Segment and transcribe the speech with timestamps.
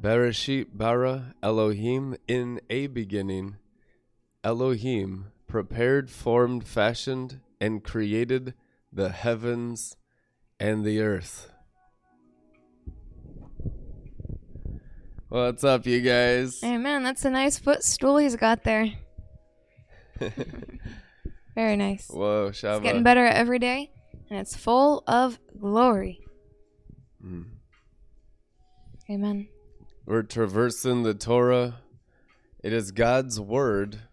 [0.00, 3.56] Bereshit bara Elohim in a beginning.
[4.44, 8.54] Elohim prepared, formed, fashioned, and created
[8.92, 9.96] the heavens
[10.60, 11.50] and the earth.
[15.28, 16.60] What's up, you guys?
[16.60, 18.92] Hey man, that's a nice footstool he's got there.
[21.56, 22.08] Very nice.
[22.08, 23.90] Whoa, It's getting better every day,
[24.30, 26.20] and it's full of glory.
[27.22, 27.46] Mm.
[29.10, 29.48] Amen.
[30.08, 31.80] We're traversing the Torah.
[32.64, 34.04] It is God's word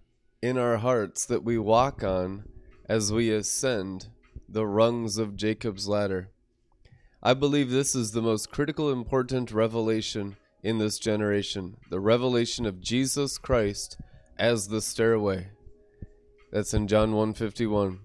[0.42, 2.50] in our hearts that we walk on
[2.90, 4.08] as we ascend
[4.50, 6.32] the rungs of Jacob's ladder.
[7.24, 12.82] I believe this is the most critical, important revelation in this generation the revelation of
[12.82, 13.98] Jesus Christ
[14.38, 15.48] as the stairway.
[16.52, 18.02] That's in John 151.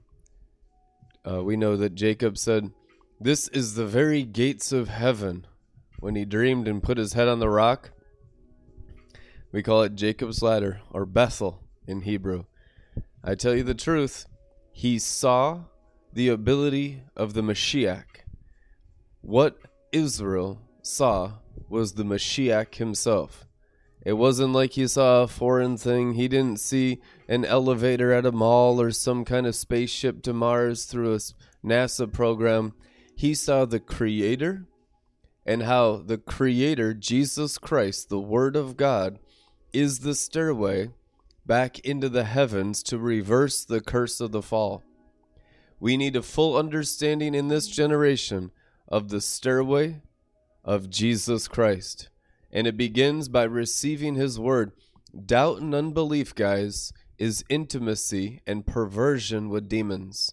[1.29, 2.71] Uh, we know that Jacob said,
[3.19, 5.45] This is the very gates of heaven
[6.01, 7.93] when he dreamed and put his head on the rock.
[9.53, 12.45] We call it Jacob's ladder or Bethel in Hebrew.
[13.23, 14.27] I tell you the truth,
[14.73, 15.65] he saw
[16.13, 18.25] the ability of the Mashiach.
[19.21, 19.59] What
[19.93, 21.35] Israel saw
[21.69, 23.47] was the Mashiach himself.
[24.05, 26.15] It wasn't like he saw a foreign thing.
[26.15, 30.87] He didn't see an elevator at a mall or some kind of spaceship to Mars
[30.87, 31.21] through a
[31.65, 32.73] NASA program.
[33.15, 34.67] He saw the Creator
[35.47, 39.19] and how the Creator, Jesus Christ, the Word of God,
[39.73, 40.91] is the stairway
[41.47, 44.85] back into the heavens to reverse the curse of the fall.
[45.81, 48.51] We need a full understanding in this generation
[48.87, 50.03] of the stairway
[50.63, 52.11] of Jesus Christ.
[52.53, 54.73] And it begins by receiving His Word.
[55.27, 60.33] Doubt and unbelief, guys, is intimacy and perversion with demons.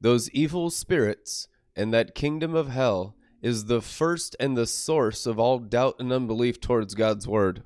[0.00, 5.38] Those evil spirits and that kingdom of hell is the first and the source of
[5.38, 7.62] all doubt and unbelief towards God's Word.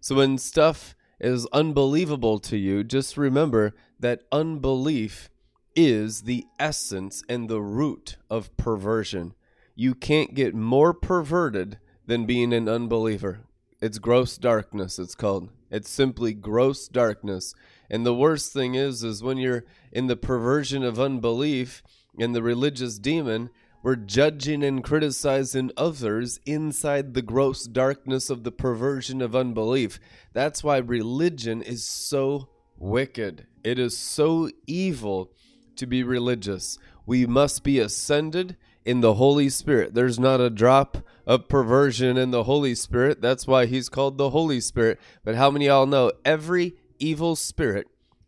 [0.00, 5.30] So when stuff is unbelievable to you, just remember that unbelief
[5.74, 9.34] is the essence and the root of perversion.
[9.74, 13.40] You can't get more perverted than being an unbeliever.
[13.80, 15.50] It's gross darkness, it's called.
[15.70, 17.54] It's simply gross darkness.
[17.90, 21.82] And the worst thing is is when you're in the perversion of unbelief
[22.18, 23.50] and the religious demon,
[23.84, 30.00] we're judging and criticizing others inside the gross darkness of the perversion of unbelief.
[30.32, 33.46] That's why religion is so wicked.
[33.62, 35.32] It is so evil
[35.76, 36.78] to be religious.
[37.04, 38.56] We must be ascended
[38.86, 39.92] in the Holy Spirit.
[39.92, 40.96] There's not a drop
[41.26, 43.20] of perversion in the Holy Spirit.
[43.20, 44.98] That's why he's called the Holy Spirit.
[45.24, 47.86] But how many of y'all know every evil spirit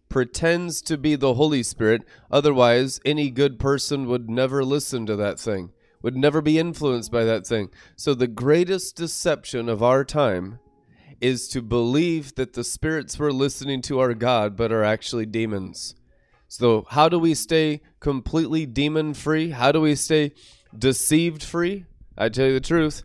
[0.08, 2.02] pretends to be the Holy Spirit?
[2.30, 5.72] Otherwise, any good person would never listen to that thing,
[6.02, 7.70] would never be influenced by that thing.
[7.96, 10.58] So, the greatest deception of our time
[11.20, 15.94] is to believe that the spirits we're listening to are God, but are actually demons.
[16.48, 19.50] So, how do we stay completely demon free?
[19.50, 20.32] How do we stay
[20.76, 21.86] deceived free?
[22.16, 23.02] I tell you the truth.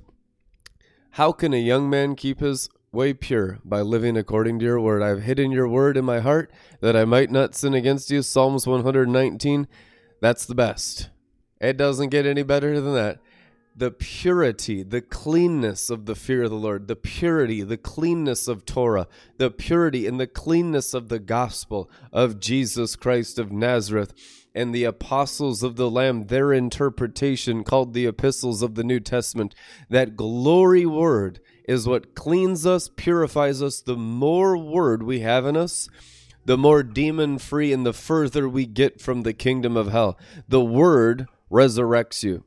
[1.12, 3.60] How can a young man keep his way pure?
[3.64, 5.02] By living according to your word.
[5.02, 8.22] I've hidden your word in my heart that I might not sin against you.
[8.22, 9.68] Psalms 119.
[10.20, 11.10] That's the best.
[11.62, 13.20] It doesn't get any better than that.
[13.74, 18.66] The purity, the cleanness of the fear of the Lord, the purity, the cleanness of
[18.66, 19.08] Torah,
[19.38, 24.14] the purity and the cleanness of the gospel of Jesus Christ of Nazareth
[24.54, 29.56] and the apostles of the Lamb, their interpretation called the epistles of the New Testament.
[29.90, 33.82] That glory word is what cleans us, purifies us.
[33.82, 35.90] The more word we have in us,
[36.46, 40.18] the more demon free and the further we get from the kingdom of hell.
[40.48, 42.46] The word resurrects you.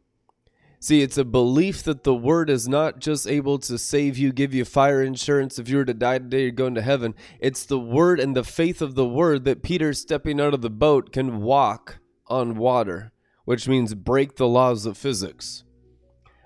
[0.81, 4.53] See, it's a belief that the word is not just able to save you, give
[4.53, 5.59] you fire insurance.
[5.59, 7.15] If you were to die today, you're going to heaven.
[7.41, 10.69] It's the word and the faith of the word that Peter, stepping out of the
[10.69, 13.13] boat, can walk on water,
[13.47, 15.65] which means break the laws of physics.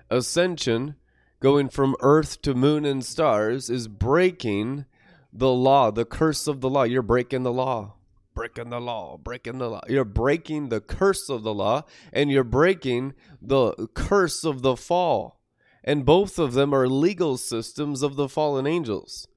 [0.09, 0.95] Ascension,
[1.39, 4.85] going from earth to moon and stars, is breaking
[5.31, 6.83] the law, the curse of the law.
[6.83, 7.95] You're breaking the law.
[8.33, 9.81] Breaking the law, breaking the law.
[9.87, 11.83] You're breaking the curse of the law,
[12.13, 15.39] and you're breaking the curse of the fall.
[15.83, 19.27] And both of them are legal systems of the fallen angels.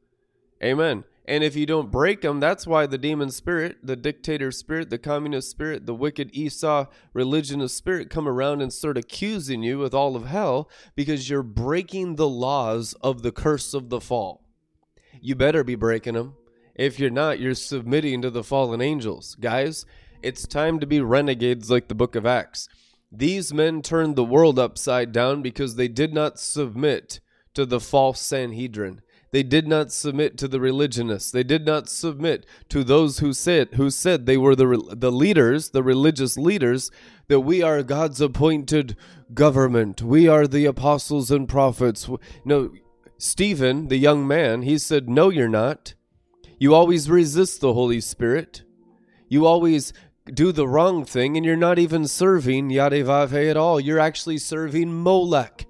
[0.63, 1.05] Amen.
[1.25, 4.99] And if you don't break them, that's why the demon spirit, the dictator spirit, the
[4.99, 10.17] communist spirit, the wicked Esau religionist spirit come around and start accusing you with all
[10.17, 14.45] of hell because you're breaking the laws of the curse of the fall.
[15.21, 16.35] You better be breaking them.
[16.75, 19.37] If you're not, you're submitting to the fallen angels.
[19.39, 19.87] Guys,
[20.23, 22.69] it's time to be renegades like the book of Acts.
[23.13, 27.21] These men turned the world upside down because they did not submit
[27.55, 29.03] to the false Sanhedrin.
[29.33, 31.31] They did not submit to the religionists.
[31.31, 35.71] They did not submit to those who said who said they were the the leaders,
[35.71, 36.91] the religious leaders,
[37.29, 38.95] that we are God's appointed
[39.33, 40.03] government.
[40.03, 42.09] We are the apostles and prophets.
[42.45, 42.73] No,
[43.17, 45.95] Stephen, the young man, he said, "No, you're not.
[46.59, 48.65] You always resist the Holy Spirit.
[49.29, 49.95] You always
[50.27, 53.81] do the wrong thing, and you're not even serving Yadevave at all.
[53.81, 55.67] You're actually serving Molech."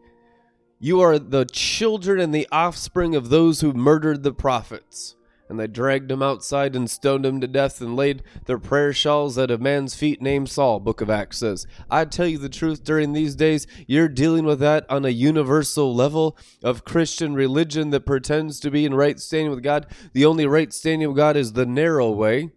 [0.85, 5.15] You are the children and the offspring of those who murdered the prophets.
[5.49, 9.39] And they dragged him outside and stoned him to death and laid their prayer shawls
[9.39, 11.69] at a man's feet named Saul, Book of Acts says.
[11.89, 15.95] I tell you the truth, during these days, you're dealing with that on a universal
[15.95, 19.87] level of Christian religion that pretends to be in right standing with God.
[20.15, 22.51] The only right standing with God is the narrow way,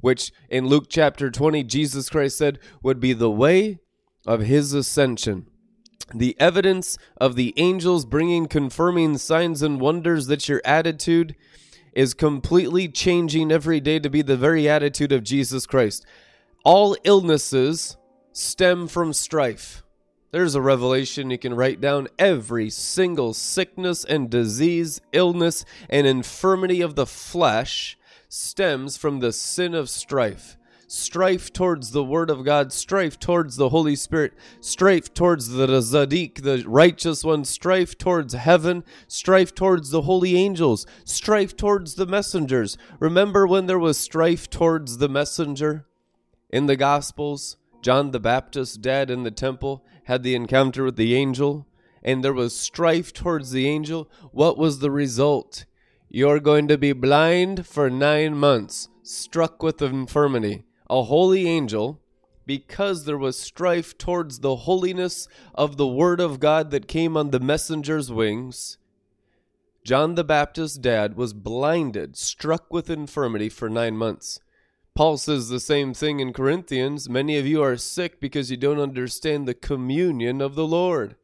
[0.00, 3.78] which in Luke chapter 20, Jesus Christ said would be the way
[4.26, 5.46] of his ascension
[6.14, 11.34] the evidence of the angels bringing confirming signs and wonders that your attitude
[11.92, 16.04] is completely changing every day to be the very attitude of Jesus Christ.
[16.64, 17.96] All illnesses
[18.32, 19.82] stem from strife.
[20.30, 22.08] There's a revelation you can write down.
[22.18, 29.74] Every single sickness and disease, illness, and infirmity of the flesh stems from the sin
[29.74, 30.57] of strife
[30.88, 36.42] strife towards the Word of God, strife towards the Holy Spirit, strife towards the Zadik,
[36.42, 42.78] the righteous one, strife towards heaven, strife towards the holy angels, strife towards the messengers.
[42.98, 45.86] Remember when there was strife towards the messenger
[46.48, 47.58] in the Gospels?
[47.82, 51.66] John the Baptist, dead in the temple, had the encounter with the angel,
[52.02, 54.10] and there was strife towards the angel.
[54.32, 55.66] What was the result?
[56.08, 62.00] You're going to be blind for nine months, struck with infirmity a holy angel
[62.46, 67.30] because there was strife towards the holiness of the word of God that came on
[67.30, 68.78] the messenger's wings.
[69.84, 74.40] John the Baptist's dad was blinded, struck with infirmity for nine months.
[74.94, 77.08] Paul says the same thing in Corinthians.
[77.08, 81.16] Many of you are sick because you don't understand the communion of the Lord.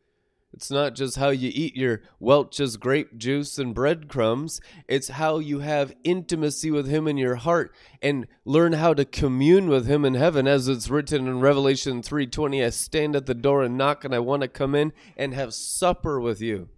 [0.55, 4.61] It's not just how you eat your Welch's grape juice and breadcrumbs.
[4.87, 9.67] It's how you have intimacy with Him in your heart and learn how to commune
[9.67, 12.65] with Him in heaven, as it's written in Revelation 3:20.
[12.65, 15.53] I stand at the door and knock, and I want to come in and have
[15.55, 16.69] supper with you.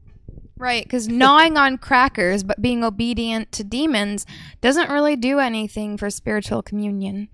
[0.57, 4.25] Right, because gnawing on crackers but being obedient to demons
[4.63, 7.29] doesn't really do anything for spiritual communion.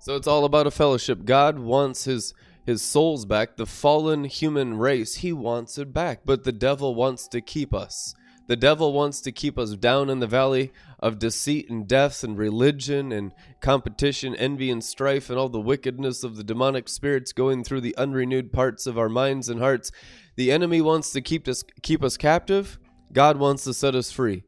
[0.00, 1.24] So it's all about a fellowship.
[1.24, 6.20] God wants His his souls back, the fallen human race, he wants it back.
[6.24, 8.14] But the devil wants to keep us.
[8.48, 12.36] The devil wants to keep us down in the valley of deceit and death and
[12.36, 17.64] religion and competition, envy and strife, and all the wickedness of the demonic spirits going
[17.64, 19.90] through the unrenewed parts of our minds and hearts.
[20.36, 22.78] The enemy wants to keep us keep us captive.
[23.12, 24.44] God wants to set us free.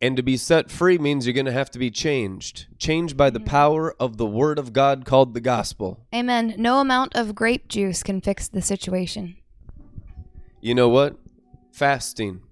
[0.00, 2.66] And to be set free means you're going to have to be changed.
[2.78, 6.06] Changed by the power of the word of God called the gospel.
[6.14, 6.54] Amen.
[6.56, 9.36] No amount of grape juice can fix the situation.
[10.60, 11.16] You know what?
[11.72, 12.42] Fasting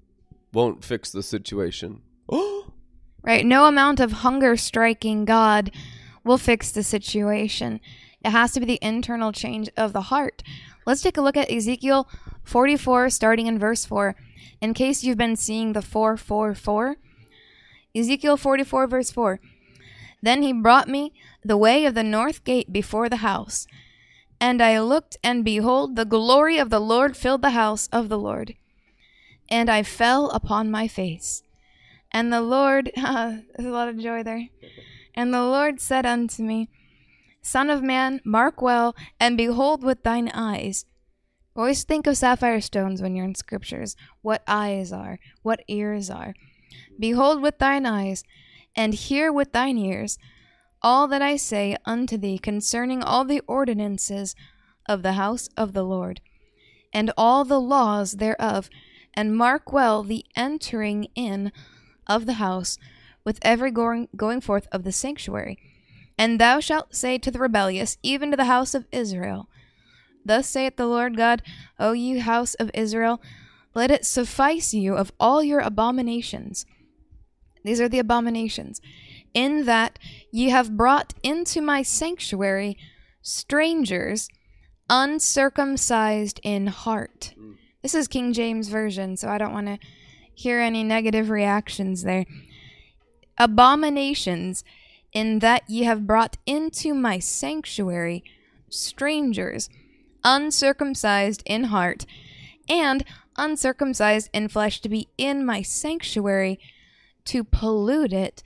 [0.53, 2.03] won't fix the situation.
[3.23, 3.47] right.
[3.47, 5.71] No amount of hunger striking God
[6.25, 7.81] will fix the situation.
[8.25, 10.43] It has to be the internal change of the heart.
[10.85, 12.09] Let's take a look at Ezekiel
[12.43, 14.17] 44, starting in verse 4.
[14.61, 16.97] In case you've been seeing the 444,
[17.97, 19.41] Ezekiel 44, verse 4.
[20.23, 21.13] Then he brought me
[21.45, 23.67] the way of the north gate before the house.
[24.41, 28.19] And I looked, and behold, the glory of the Lord filled the house of the
[28.19, 28.55] Lord.
[29.49, 31.43] And I fell upon my face.
[32.13, 34.49] And the Lord, there's a lot of joy there.
[35.15, 36.69] And the Lord said unto me,
[37.41, 40.85] Son of man, mark well, and behold with thine eyes.
[41.55, 46.35] Always think of sapphire stones when you're in scriptures, what eyes are, what ears are.
[46.99, 48.25] Behold with thine eyes,
[48.75, 50.19] and hear with thine ears,
[50.83, 54.35] all that I say unto thee concerning all the ordinances
[54.89, 56.21] of the house of the Lord,
[56.93, 58.71] and all the laws thereof,
[59.15, 61.51] and mark well the entering in
[62.07, 62.79] of the house
[63.25, 65.59] with every going, going forth of the sanctuary.
[66.19, 69.49] And thou shalt say to the rebellious, even to the house of Israel,
[70.25, 71.43] Thus saith the Lord God,
[71.79, 73.21] O ye house of Israel,
[73.75, 76.65] let it suffice you of all your abominations
[77.67, 78.81] these are the abominations.
[79.35, 79.99] In that
[80.31, 82.79] ye have brought into my sanctuary
[83.23, 84.29] strangers
[84.89, 87.35] uncircumcised in heart.
[87.39, 87.57] Mm.
[87.83, 89.79] This is King James Version, so I don't want to
[90.35, 92.25] hear any negative reactions there.
[93.39, 94.65] Abominations
[95.13, 98.23] in that ye have brought into my sanctuary
[98.69, 99.69] strangers
[100.25, 102.07] uncircumcised in heart
[102.69, 103.05] and
[103.37, 106.59] uncircumcised in flesh to be in my sanctuary
[107.27, 108.43] to pollute it,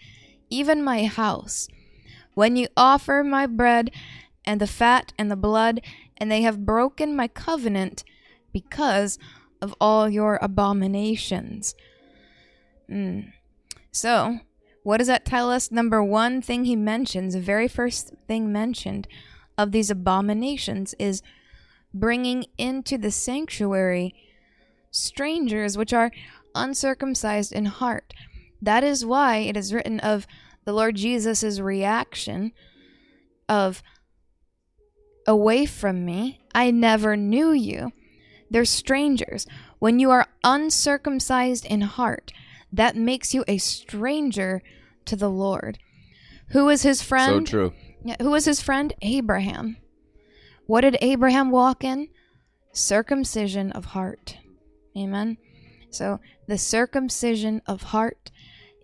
[0.48, 1.68] even my house.
[2.34, 3.90] When you offer my bread
[4.44, 5.80] and the fat and the blood,
[6.16, 8.04] and they have broken my covenant
[8.52, 9.18] because
[9.60, 11.74] of all your abominations.
[12.90, 13.32] Mm.
[13.92, 14.40] So,
[14.82, 15.70] what does that tell us?
[15.70, 19.06] Number one thing he mentions, the very first thing mentioned
[19.58, 21.22] of these abominations is
[21.92, 24.14] bringing into the sanctuary
[24.90, 26.10] strangers which are
[26.54, 28.14] uncircumcised in heart.
[28.62, 30.26] That is why it is written of
[30.64, 32.52] the Lord Jesus' reaction
[33.48, 33.82] of,
[35.26, 37.92] Away from me, I never knew you.
[38.50, 39.46] They're strangers.
[39.78, 42.32] When you are uncircumcised in heart,
[42.72, 44.62] that makes you a stranger
[45.04, 45.78] to the Lord.
[46.48, 47.46] Who is his friend?
[47.46, 47.72] So true.
[48.04, 48.92] Yeah, who was his friend?
[49.02, 49.76] Abraham.
[50.66, 52.08] What did Abraham walk in?
[52.72, 54.38] Circumcision of heart.
[54.96, 55.36] Amen.
[55.90, 58.30] So the circumcision of heart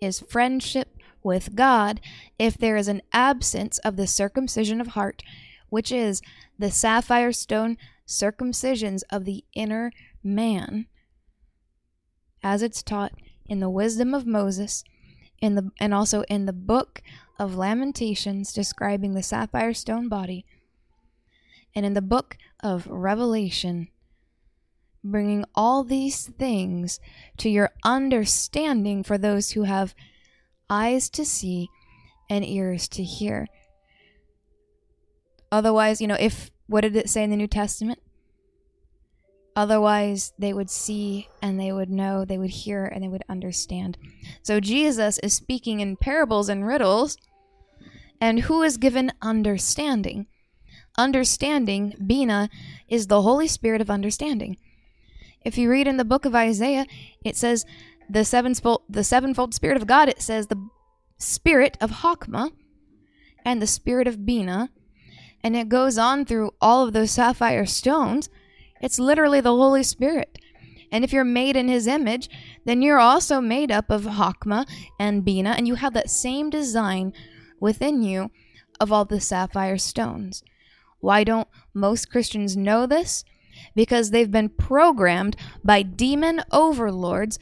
[0.01, 1.99] is friendship with God
[2.39, 5.23] if there is an absence of the circumcision of heart,
[5.69, 6.21] which is
[6.57, 7.77] the sapphire stone
[8.07, 9.91] circumcisions of the inner
[10.23, 10.87] man,
[12.41, 13.13] as it's taught
[13.45, 14.83] in the wisdom of Moses,
[15.39, 17.01] in the and also in the book
[17.37, 20.45] of Lamentations describing the sapphire stone body,
[21.75, 23.89] and in the book of Revelation
[25.11, 26.99] bringing all these things
[27.37, 29.95] to your understanding for those who have
[30.69, 31.69] eyes to see
[32.29, 33.47] and ears to hear.
[35.51, 37.99] Otherwise, you know, if what did it say in the New Testament?
[39.55, 43.97] Otherwise, they would see and they would know, they would hear and they would understand.
[44.43, 47.17] So Jesus is speaking in parables and riddles.
[48.21, 50.27] And who is given understanding?
[50.97, 52.49] Understanding, Bina,
[52.87, 54.57] is the Holy Spirit of understanding.
[55.47, 56.85] If you read in the book of Isaiah,
[57.23, 57.65] it says
[58.09, 60.61] the sevenfold, the sevenfold Spirit of God, it says the
[61.17, 62.51] Spirit of Hakma
[63.45, 64.71] and the Spirit of Bina.
[65.41, 68.27] And it goes on through all of those sapphire stones.
[68.81, 70.37] It's literally the Holy Spirit.
[70.91, 72.29] And if you're made in his image,
[72.65, 74.67] then you're also made up of Hakma
[74.99, 77.13] and Bina, and you have that same design
[77.61, 78.31] within you
[78.81, 80.43] of all the sapphire stones.
[80.99, 83.23] Why don't most Christians know this?
[83.75, 87.39] Because they've been programmed by demon overlords.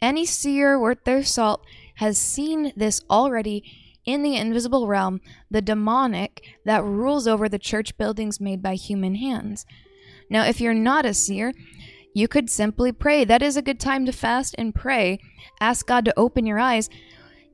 [0.00, 1.64] Any seer worth their salt
[1.96, 3.64] has seen this already
[4.04, 5.20] in the invisible realm,
[5.50, 9.66] the demonic that rules over the church buildings made by human hands.
[10.30, 11.52] Now, if you're not a seer,
[12.14, 13.24] you could simply pray.
[13.24, 15.18] That is a good time to fast and pray.
[15.60, 16.88] Ask God to open your eyes.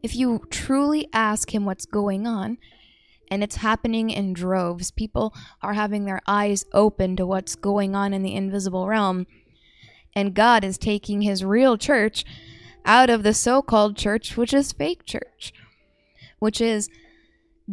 [0.02, 2.58] If you truly ask Him what's going on,
[3.32, 4.90] and it's happening in droves.
[4.90, 9.26] People are having their eyes open to what's going on in the invisible realm.
[10.14, 12.26] And God is taking his real church
[12.84, 15.54] out of the so called church, which is fake church,
[16.40, 16.90] which is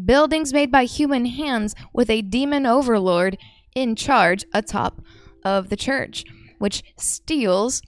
[0.05, 3.37] buildings made by human hands with a demon overlord
[3.75, 5.01] in charge atop
[5.43, 6.23] of the church,
[6.59, 7.81] which steals,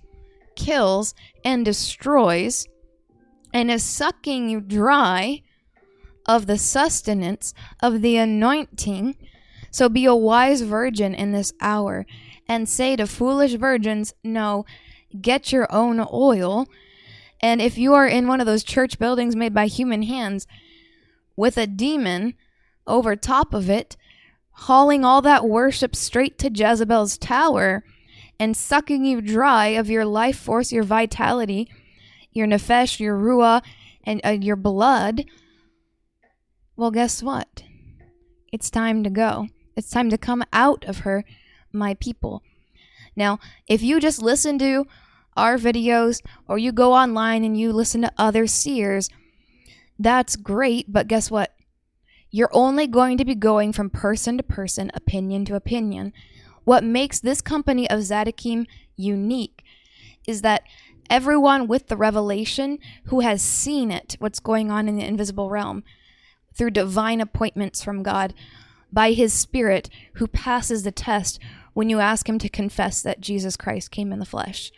[0.57, 2.67] kills, and destroys,
[3.53, 5.41] and is sucking you dry
[6.35, 9.15] of the sustenance of the anointing.
[9.69, 12.05] So be a wise virgin in this hour,
[12.47, 14.65] and say to foolish virgins, No,
[15.19, 16.67] get your own oil.
[17.41, 20.47] And if you are in one of those church buildings made by human hands
[21.35, 22.35] with a demon
[22.87, 23.97] over top of it,
[24.51, 27.83] hauling all that worship straight to Jezebel's tower
[28.39, 31.69] and sucking you dry of your life force, your vitality,
[32.31, 33.61] your nefesh, your ruah,
[34.03, 35.25] and uh, your blood,
[36.75, 37.63] well, guess what?
[38.51, 39.47] It's time to go.
[39.75, 41.23] It's time to come out of her,
[41.71, 42.43] my people.
[43.15, 44.85] Now, if you just listen to
[45.35, 49.09] our videos or you go online and you listen to other seers,
[49.99, 51.53] that's great, but guess what?
[52.29, 56.13] You're only going to be going from person to person, opinion to opinion.
[56.63, 59.63] What makes this company of Zadokim unique
[60.27, 60.63] is that
[61.09, 65.83] everyone with the revelation who has seen it, what's going on in the invisible realm,
[66.53, 68.33] through divine appointments from God
[68.91, 71.39] by his Spirit who passes the test
[71.73, 74.71] when you ask him to confess that Jesus Christ came in the flesh.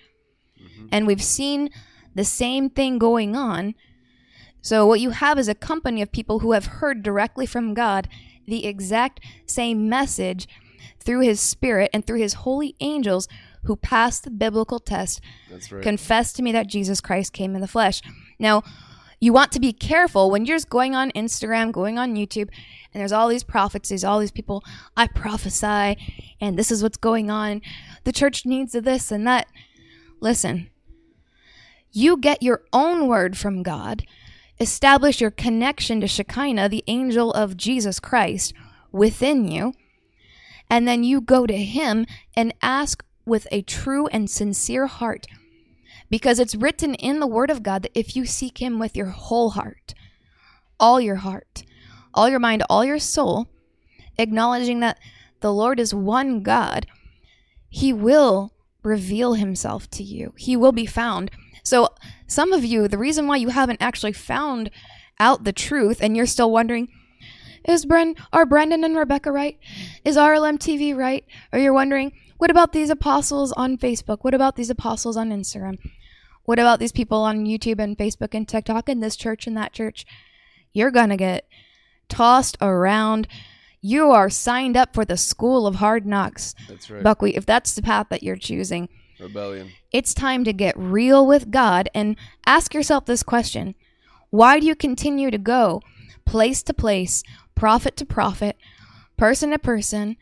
[0.62, 0.88] Mm-hmm.
[0.92, 1.70] And we've seen
[2.14, 3.76] the same thing going on.
[4.62, 8.08] So, what you have is a company of people who have heard directly from God
[8.46, 10.48] the exact same message
[11.00, 13.28] through his Spirit and through his holy angels
[13.64, 15.22] who passed the biblical test.
[15.50, 15.84] That's right.
[15.84, 18.02] Confess to me that Jesus Christ came in the flesh.
[18.40, 18.64] Now,
[19.24, 22.50] you want to be careful when you're just going on Instagram, going on YouTube,
[22.94, 24.62] and there's all these prophecies, all these people,
[24.98, 25.96] I prophesy,
[26.42, 27.62] and this is what's going on.
[28.04, 29.48] The church needs this and that.
[30.20, 30.70] Listen,
[31.94, 34.04] you get your own word from God,
[34.60, 38.54] establish your connection to Shekinah, the angel of Jesus Christ,
[38.92, 39.74] within you,
[40.70, 45.28] and then you go to Him and ask with a true and sincere heart.
[46.14, 49.08] Because it's written in the Word of God that if you seek Him with your
[49.08, 49.96] whole heart,
[50.80, 51.64] all your heart,
[52.14, 53.48] all your mind, all your soul,
[54.20, 55.00] acknowledging that
[55.40, 56.86] the Lord is one God,
[57.68, 58.54] He will
[58.84, 60.36] reveal Himself to you.
[60.38, 61.32] He will be found.
[61.64, 61.90] So,
[62.28, 64.70] some of you, the reason why you haven't actually found
[65.20, 66.90] out the truth and you're still wondering,
[67.68, 69.58] is Bren, are Brandon and Rebekah right?
[70.06, 71.26] Is RLM TV right?
[71.52, 74.20] Or you're wondering, what about these apostles on Facebook?
[74.22, 75.80] What about these apostles on Instagram?
[76.46, 79.74] What about these people on YouTube and Facebook and TikTok and this church and that
[79.74, 80.06] church?
[80.74, 81.48] You're going to get
[82.10, 83.28] tossed around.
[83.82, 86.54] You are signed up for the school of hard knocks.
[86.68, 87.04] That's right.
[87.04, 89.72] Buckwheat, if that's the path that you're choosing, Rebellion.
[89.92, 93.76] it's time to get real with God and ask yourself this question
[94.30, 95.82] Why do you continue to go
[96.26, 97.24] place to place,
[97.56, 98.58] prophet to prophet,
[99.16, 100.18] person to person,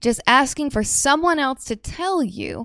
[0.00, 2.64] just asking for someone else to tell you?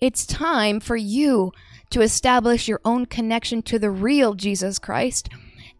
[0.00, 1.52] It's time for you
[1.92, 5.28] to establish your own connection to the real Jesus Christ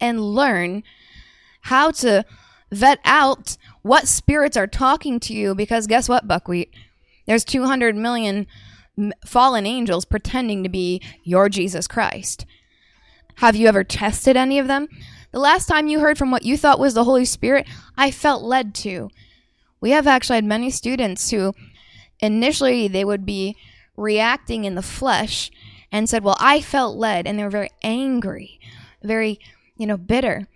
[0.01, 0.83] and learn
[1.63, 2.25] how to
[2.71, 6.73] vet out what spirits are talking to you because guess what, Buckwheat?
[7.27, 8.47] There's 200 million
[9.25, 12.47] fallen angels pretending to be your Jesus Christ.
[13.37, 14.89] Have you ever tested any of them?
[15.31, 17.67] The last time you heard from what you thought was the Holy Spirit,
[17.97, 19.11] I felt led to.
[19.81, 21.55] We have actually had many students who
[22.21, 23.57] initially they would be
[23.97, 25.51] reacting in the flesh
[25.93, 28.59] and said, Well, I felt led, and they were very angry,
[29.03, 29.39] very,
[29.77, 30.49] you know, bitter.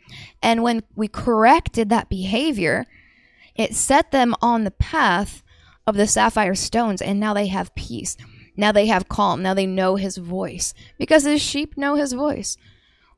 [0.42, 2.86] And when we corrected that behavior,
[3.54, 5.42] it set them on the path
[5.86, 8.16] of the sapphire stones, and now they have peace.
[8.56, 9.42] Now they have calm.
[9.42, 12.56] Now they know his voice because his sheep know his voice.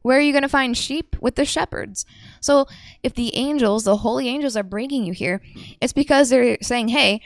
[0.03, 1.17] Where are you going to find sheep?
[1.21, 2.07] With the shepherds.
[2.41, 2.67] So
[3.03, 5.41] if the angels, the holy angels, are bringing you here,
[5.81, 7.21] it's because they're saying, hey,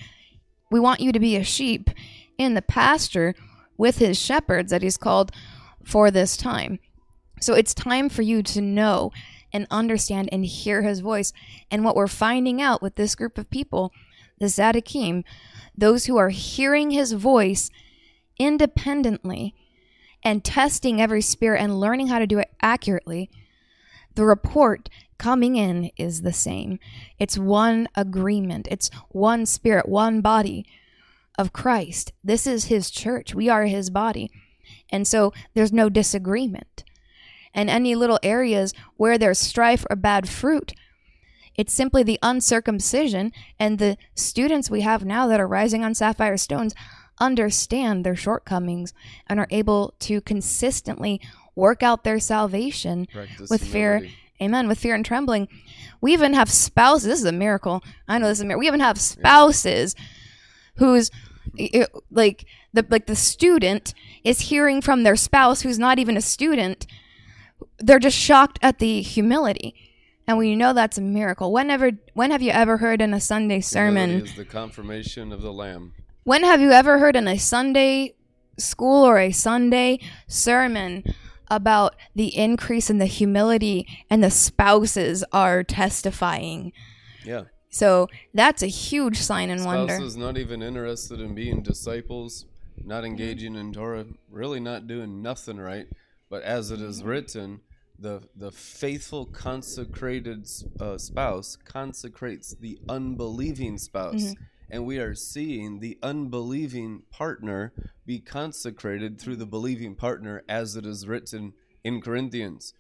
[0.70, 1.90] we want you to be a sheep
[2.38, 3.35] in the pasture
[3.83, 5.33] with his shepherds that he's called
[5.83, 6.79] for this time.
[7.40, 9.11] So it's time for you to know
[9.53, 11.33] and understand and hear his voice.
[11.68, 13.92] And what we're finding out with this group of people,
[14.38, 15.25] the Zadikim,
[15.77, 17.71] those who are hearing his voice
[18.38, 19.53] independently
[20.23, 23.31] and testing every spirit and learning how to do it accurately,
[24.14, 26.79] the report coming in is the same.
[27.18, 30.66] It's one agreement, it's one spirit, one body
[31.38, 32.12] of Christ.
[32.23, 33.35] This is his church.
[33.35, 34.31] We are his body.
[34.90, 36.85] And so there's no disagreement.
[37.55, 40.73] And any little areas where there's strife or bad fruit,
[41.55, 43.33] it's simply the uncircumcision.
[43.59, 46.75] And the students we have now that are rising on sapphire stones
[47.18, 48.95] understand their shortcomings
[49.27, 51.21] and are able to consistently
[51.55, 54.09] work out their salvation Practice with fear.
[54.40, 54.66] Amen.
[54.66, 55.47] With fear and trembling.
[56.01, 57.09] We even have spouses.
[57.09, 57.83] This is a miracle.
[58.09, 58.61] I know this is a miracle.
[58.61, 59.95] We even have spouses
[60.83, 61.11] who's
[62.11, 66.87] like the like the student is hearing from their spouse who's not even a student.
[67.79, 69.75] They're just shocked at the humility.
[70.27, 71.53] And we know that's a miracle.
[71.53, 74.11] Whenever when have you ever heard in a Sunday sermon?
[74.11, 75.95] Humility is the confirmation of the Lamb.
[76.25, 78.14] When have you ever heard in a Sunday
[78.59, 81.05] school or a Sunday sermon
[81.49, 86.73] about the increase in the humility and the spouses are testifying?
[87.25, 87.45] Yeah.
[87.72, 89.94] So that's a huge sign and wonder.
[89.94, 92.44] Spouses not even interested in being disciples,
[92.85, 95.88] not engaging in Torah, really not doing nothing right.
[96.28, 97.61] But as it is written,
[97.98, 100.48] the the faithful consecrated
[100.80, 104.35] uh, spouse consecrates the unbelieving spouse.
[104.70, 107.72] And we are seeing the unbelieving partner
[108.06, 111.52] be consecrated through the believing partner as it is written
[111.85, 112.72] in Corinthians.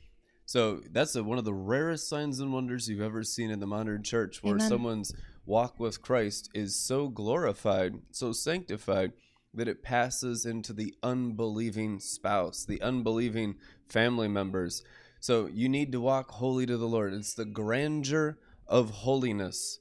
[0.52, 3.66] So that's a, one of the rarest signs and wonders you've ever seen in the
[3.66, 4.68] modern church, where Amen.
[4.68, 5.14] someone's
[5.46, 9.14] walk with Christ is so glorified, so sanctified,
[9.54, 13.54] that it passes into the unbelieving spouse, the unbelieving
[13.88, 14.82] family members.
[15.20, 17.14] So you need to walk holy to the Lord.
[17.14, 18.36] It's the grandeur
[18.66, 19.78] of holiness.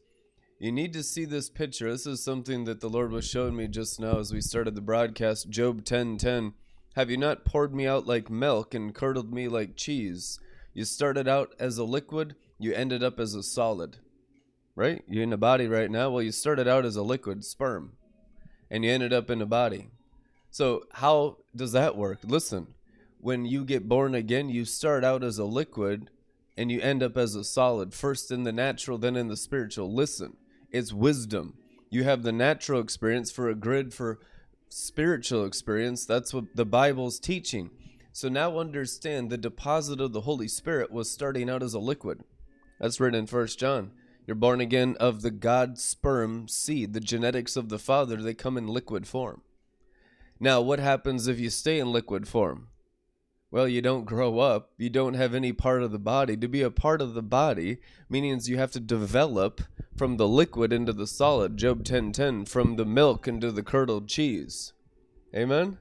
[0.57, 1.91] You need to see this picture.
[1.91, 4.81] This is something that the Lord was showing me just now as we started the
[4.81, 5.49] broadcast.
[5.49, 6.53] Job 10:10.
[6.95, 10.39] Have you not poured me out like milk and curdled me like cheese?
[10.73, 13.97] You started out as a liquid, you ended up as a solid.
[14.75, 15.03] Right?
[15.07, 16.09] You're in a body right now.
[16.09, 17.93] Well, you started out as a liquid, sperm,
[18.69, 19.89] and you ended up in a body.
[20.49, 22.19] So, how does that work?
[22.23, 22.67] Listen,
[23.19, 26.09] when you get born again, you start out as a liquid
[26.57, 29.93] and you end up as a solid, first in the natural, then in the spiritual.
[29.93, 30.37] Listen,
[30.71, 31.55] it's wisdom.
[31.89, 34.19] You have the natural experience for a grid for
[34.69, 36.05] spiritual experience.
[36.05, 37.71] That's what the Bible's teaching.
[38.13, 42.23] So now understand the deposit of the Holy Spirit was starting out as a liquid.
[42.79, 43.91] That's written in First John.
[44.27, 48.17] You're born again of the God sperm seed, the genetics of the Father.
[48.17, 49.41] They come in liquid form.
[50.39, 52.67] Now, what happens if you stay in liquid form?
[53.51, 54.71] Well, you don't grow up.
[54.77, 56.37] You don't have any part of the body.
[56.37, 57.77] To be a part of the body
[58.09, 59.61] means you have to develop
[59.97, 61.57] from the liquid into the solid.
[61.57, 64.73] Job 10:10 from the milk into the curdled cheese.
[65.35, 65.77] Amen.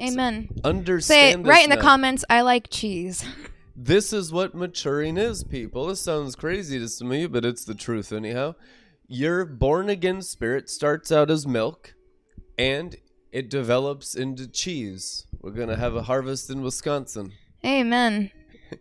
[0.00, 0.48] Amen.
[0.64, 2.24] Understand Say right in the comments.
[2.28, 3.24] I like cheese.
[3.78, 5.88] This is what maturing is, people.
[5.88, 8.54] This sounds crazy to some of you, but it's the truth, anyhow.
[9.06, 11.94] Your born again spirit starts out as milk
[12.56, 12.96] and
[13.32, 15.26] it develops into cheese.
[15.42, 17.32] We're going to have a harvest in Wisconsin.
[17.66, 18.30] Amen.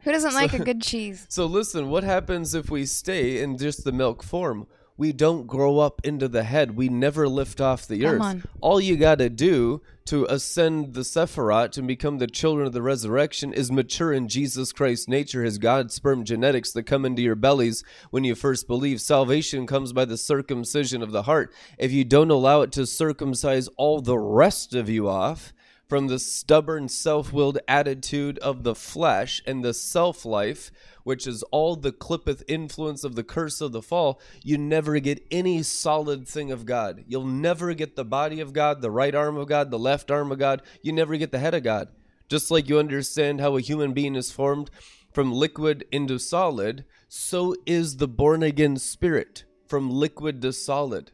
[0.04, 1.28] Who doesn't like a good cheese?
[1.30, 4.66] So, listen, what happens if we stay in just the milk form?
[4.98, 6.78] We don't grow up into the head.
[6.78, 8.22] We never lift off the Come earth.
[8.22, 8.44] on.
[8.62, 12.82] All you got to do to ascend the Sephiroth and become the children of the
[12.82, 17.36] resurrection is mature in Jesus Christ's nature, his God sperm genetics that come into your
[17.36, 19.02] bellies when you first believe.
[19.02, 21.52] Salvation comes by the circumcision of the heart.
[21.78, 25.54] If you don't allow it to circumcise all the rest of you off,
[25.88, 30.72] from the stubborn, self willed attitude of the flesh and the self life,
[31.04, 35.26] which is all the clippeth influence of the curse of the fall, you never get
[35.30, 37.04] any solid thing of God.
[37.08, 40.32] You'll never get the body of God, the right arm of God, the left arm
[40.32, 40.62] of God.
[40.82, 41.90] You never get the head of God.
[42.28, 44.72] Just like you understand how a human being is formed
[45.14, 51.12] from liquid into solid, so is the born again spirit from liquid to solid.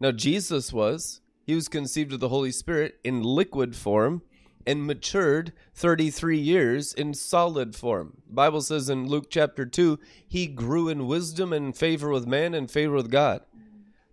[0.00, 1.20] Now, Jesus was.
[1.46, 4.22] He was conceived of the Holy Spirit in liquid form
[4.66, 8.16] and matured 33 years in solid form.
[8.26, 12.52] The Bible says in Luke chapter 2, he grew in wisdom and favor with man
[12.52, 13.42] and favor with God.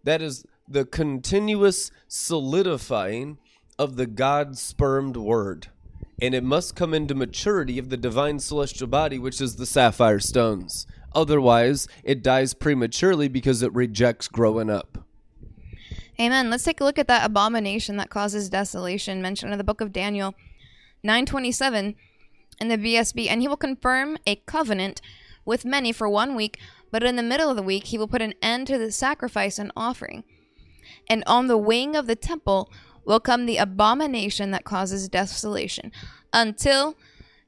[0.04, 3.40] That is the continuous solidifying
[3.80, 5.68] of the God spermed word.
[6.22, 10.20] And it must come into maturity of the divine celestial body, which is the sapphire
[10.20, 10.86] stones.
[11.16, 15.00] Otherwise, it dies prematurely because it rejects growing up.
[16.24, 16.50] Amen.
[16.50, 19.92] Let's take a look at that abomination that causes desolation mentioned in the book of
[19.92, 20.34] Daniel
[21.04, 21.96] 927
[22.62, 23.28] in the BSB.
[23.28, 25.02] And he will confirm a covenant
[25.44, 28.22] with many for one week, but in the middle of the week he will put
[28.22, 30.24] an end to the sacrifice and offering.
[31.10, 32.72] And on the wing of the temple
[33.04, 35.92] will come the abomination that causes desolation
[36.32, 36.96] until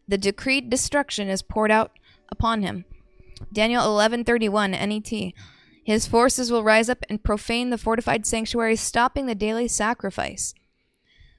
[0.06, 1.92] the decreed destruction is poured out
[2.28, 2.84] upon him.
[3.54, 5.34] Daniel 11:31 NET.
[5.86, 10.56] His forces will rise up and profane the fortified sanctuary, stopping the daily sacrifice.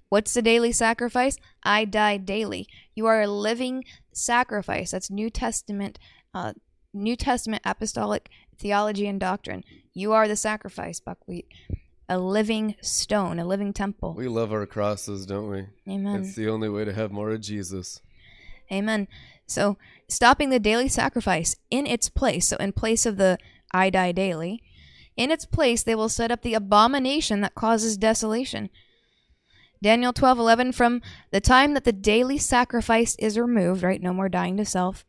[0.08, 1.36] What's the daily sacrifice?
[1.64, 2.68] I die daily.
[2.94, 4.92] You are a living sacrifice.
[4.92, 5.98] That's New Testament,
[6.32, 6.52] uh,
[6.94, 9.64] New Testament apostolic theology and doctrine.
[9.92, 11.48] You are the sacrifice, buckwheat.
[12.08, 14.14] A living stone, a living temple.
[14.16, 15.66] We love our crosses, don't we?
[15.92, 16.20] Amen.
[16.20, 18.00] It's the only way to have more of Jesus.
[18.70, 19.08] Amen.
[19.48, 19.76] So,
[20.08, 23.38] stopping the daily sacrifice in its place, so in place of the
[23.72, 24.62] I die daily,
[25.16, 28.70] in its place they will set up the abomination that causes desolation.
[29.82, 34.02] Daniel 12:11 from the time that the daily sacrifice is removed, right?
[34.02, 35.04] No more dying to self.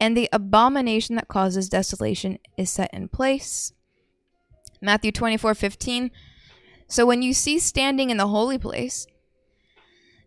[0.00, 3.72] And the abomination that causes desolation is set in place.
[4.80, 6.10] Matthew 24:15
[6.86, 9.06] So when you see standing in the holy place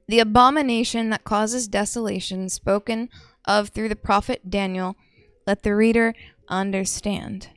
[0.07, 3.09] the abomination that causes desolation spoken
[3.45, 4.95] of through the prophet Daniel,
[5.47, 6.13] let the reader
[6.51, 7.49] understand.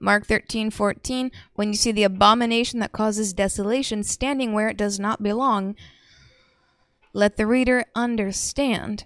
[0.00, 5.22] Mark 13:14 When you see the abomination that causes desolation standing where it does not
[5.22, 5.76] belong,
[7.12, 9.04] let the reader understand.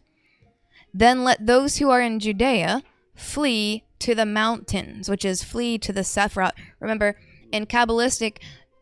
[0.94, 2.82] Then let those who are in Judea
[3.14, 6.52] flee to the mountains, which is flee to the Sephiroth.
[6.80, 7.16] Remember,
[7.52, 8.38] in Kabbalistic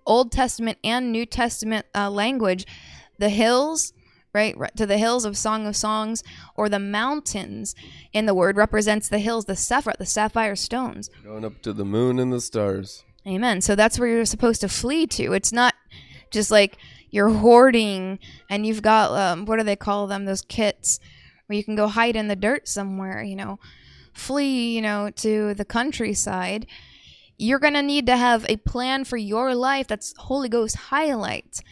[0.07, 2.67] Old Testament and New Testament uh, language,
[3.19, 3.93] the hills,
[4.37, 6.23] right, to the hills of Song of Songs,
[6.55, 7.75] or the mountains
[8.13, 11.11] in the word represents the hills, the Sephiroth, the sapphire stones.
[11.25, 13.05] Going up to the moon and the stars.
[13.27, 13.61] Amen.
[13.61, 15.33] So that's where you're supposed to flee to.
[15.33, 15.75] It's not
[16.31, 16.77] just like
[17.11, 18.19] you're hoarding
[18.49, 20.25] and you've got um, what do they call them?
[20.25, 21.01] Those kits
[21.47, 23.23] where you can go hide in the dirt somewhere.
[23.23, 23.59] You know,
[24.13, 24.75] flee.
[24.77, 26.67] You know, to the countryside.
[27.39, 29.89] You're gonna need to have a plan for your life.
[29.89, 31.63] That's Holy Ghost highlights.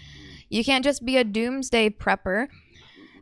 [0.48, 2.48] You can't just be a doomsday prepper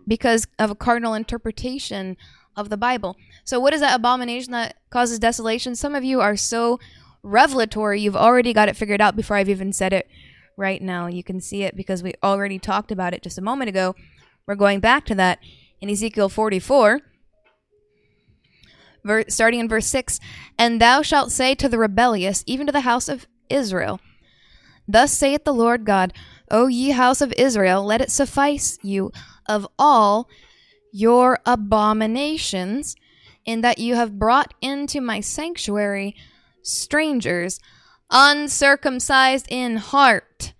[0.06, 2.16] because of a cardinal interpretation
[2.56, 3.16] of the Bible.
[3.44, 5.74] So, what is that abomination that causes desolation?
[5.74, 6.78] Some of you are so
[7.22, 10.08] revelatory, you've already got it figured out before I've even said it
[10.56, 11.06] right now.
[11.06, 13.94] You can see it because we already talked about it just a moment ago.
[14.46, 15.38] We're going back to that
[15.80, 17.00] in Ezekiel 44,
[19.04, 20.20] ver- starting in verse 6
[20.58, 24.00] And thou shalt say to the rebellious, even to the house of Israel,
[24.88, 26.12] Thus saith the Lord God,
[26.52, 29.10] O ye house of Israel, let it suffice you
[29.48, 30.28] of all
[30.92, 32.94] your abominations,
[33.44, 36.14] in that you have brought into my sanctuary
[36.62, 37.58] strangers,
[38.10, 40.52] uncircumcised in heart,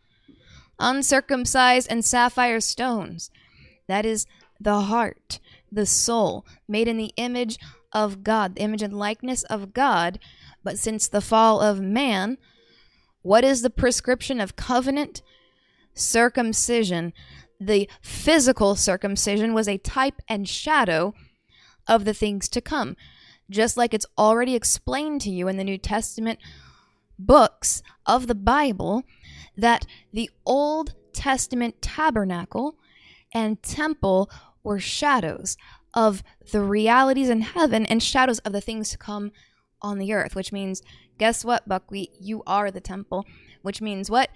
[0.78, 3.30] uncircumcised and sapphire stones.
[3.86, 4.26] That is
[4.58, 5.38] the heart,
[5.70, 7.58] the soul, made in the image
[7.92, 10.18] of God, the image and likeness of God.
[10.64, 12.38] But since the fall of man,
[13.20, 15.22] what is the prescription of covenant?
[15.94, 17.12] Circumcision.
[17.60, 21.14] The physical circumcision was a type and shadow
[21.86, 22.96] of the things to come.
[23.50, 26.38] Just like it's already explained to you in the New Testament
[27.18, 29.04] books of the Bible,
[29.56, 32.76] that the Old Testament tabernacle
[33.34, 34.30] and temple
[34.62, 35.56] were shadows
[35.94, 39.32] of the realities in heaven and shadows of the things to come
[39.82, 40.82] on the earth, which means,
[41.18, 42.10] guess what, buckwheat?
[42.18, 43.26] You are the temple,
[43.62, 44.30] which means what?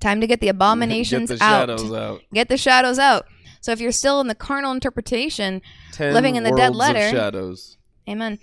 [0.00, 1.68] Time to get the abominations Get the out.
[1.68, 2.22] shadows out.
[2.32, 3.26] Get the shadows out.
[3.60, 7.10] So if you're still in the carnal interpretation, Ten Living in the dead letter.
[7.10, 7.78] shadows.
[8.08, 8.38] Amen.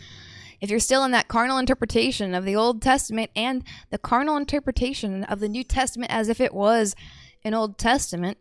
[0.59, 5.23] If you're still in that carnal interpretation of the Old Testament and the carnal interpretation
[5.25, 6.95] of the New Testament as if it was
[7.43, 8.37] an Old Testament,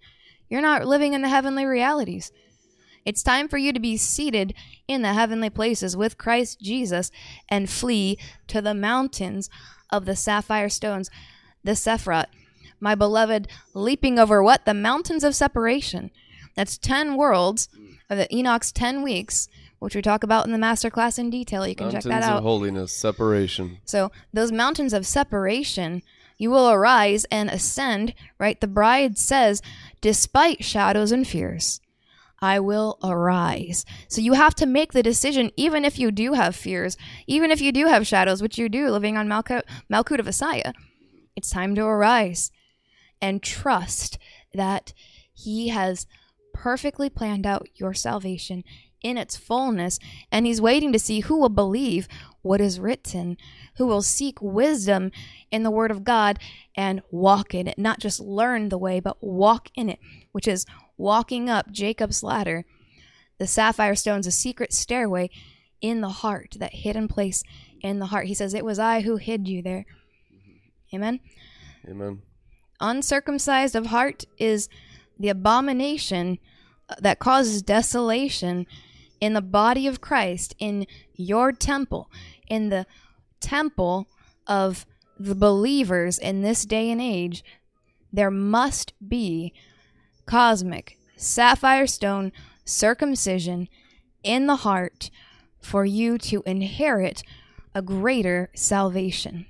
[0.48, 2.32] you're not living in the heavenly realities.
[3.04, 4.54] It's time for you to be seated
[4.86, 7.10] in the heavenly places with Christ Jesus
[7.48, 9.50] and flee to the mountains
[9.90, 11.10] of the sapphire stones,
[11.64, 12.26] the Sephirot.
[12.82, 14.64] My beloved, leaping over what?
[14.64, 16.10] The mountains of separation.
[16.56, 17.68] That's 10 worlds
[18.10, 19.46] of the Enoch's 10 weeks,
[19.78, 21.64] which we talk about in the master class in detail.
[21.64, 22.30] You can Mountains check that out.
[22.32, 22.42] of out.
[22.42, 23.78] holiness, separation.
[23.84, 26.02] So, those mountains of separation,
[26.38, 28.60] you will arise and ascend, right?
[28.60, 29.62] The bride says,
[30.00, 31.80] despite shadows and fears,
[32.40, 33.86] I will arise.
[34.08, 36.96] So, you have to make the decision, even if you do have fears,
[37.28, 40.72] even if you do have shadows, which you do living on Malchut, Malchut of Messiah.
[41.36, 42.50] It's time to arise
[43.22, 44.18] and trust
[44.52, 44.92] that
[45.32, 46.06] He has
[46.52, 48.64] perfectly planned out your salvation
[49.00, 49.98] in its fullness,
[50.30, 52.06] and He's waiting to see who will believe
[52.42, 53.38] what is written,
[53.76, 55.10] who will seek wisdom
[55.50, 56.38] in the Word of God
[56.76, 59.98] and walk in it, not just learn the way, but walk in it,
[60.32, 60.66] which is
[60.98, 62.64] walking up Jacob's ladder.
[63.38, 65.30] The sapphire stone's a secret stairway
[65.80, 67.42] in the heart, that hidden place
[67.80, 68.26] in the heart.
[68.26, 69.84] He says, It was I who hid you there.
[70.32, 70.96] Mm-hmm.
[70.96, 71.20] Amen
[71.88, 72.22] Amen.
[72.82, 74.68] Uncircumcised of heart is
[75.18, 76.38] the abomination
[76.88, 78.66] uh, that causes desolation
[79.20, 82.10] in the body of Christ, in your temple,
[82.48, 82.86] in the
[83.40, 84.08] temple
[84.46, 84.84] of
[85.18, 87.44] the believers in this day and age.
[88.12, 89.54] There must be
[90.26, 92.32] cosmic sapphire stone
[92.64, 93.68] circumcision
[94.22, 95.10] in the heart
[95.60, 97.22] for you to inherit
[97.74, 99.46] a greater salvation.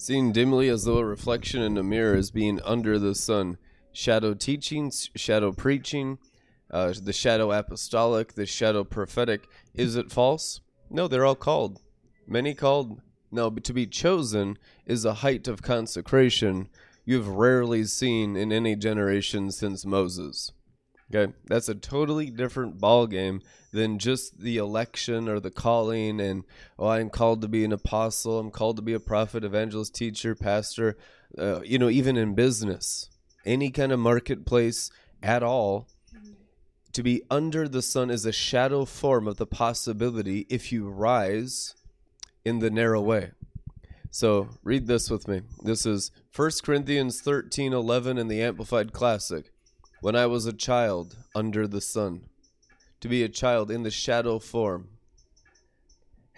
[0.00, 3.58] Seen dimly as though a reflection in a mirror as being under the sun.
[3.92, 6.18] Shadow teachings, shadow preaching,
[6.70, 9.48] uh, the shadow apostolic, the shadow prophetic.
[9.74, 10.60] Is it false?
[10.88, 11.80] No, they're all called.
[12.28, 13.02] Many called.
[13.32, 14.56] No, but to be chosen
[14.86, 16.68] is a height of consecration
[17.04, 20.52] you've rarely seen in any generation since Moses.
[21.14, 23.40] Okay, that's a totally different ball game
[23.72, 26.44] than just the election or the calling and
[26.78, 30.34] oh, I'm called to be an apostle, I'm called to be a prophet, evangelist, teacher,
[30.34, 30.96] pastor.
[31.36, 33.08] Uh, you know, even in business,
[33.46, 34.90] any kind of marketplace
[35.22, 35.88] at all,
[36.92, 41.74] to be under the sun is a shadow form of the possibility if you rise
[42.44, 43.32] in the narrow way.
[44.10, 45.42] So read this with me.
[45.62, 49.52] This is 1 Corinthians 13 11 in the Amplified Classic.
[50.00, 52.28] When I was a child under the sun,
[53.00, 54.90] to be a child in the shadow form,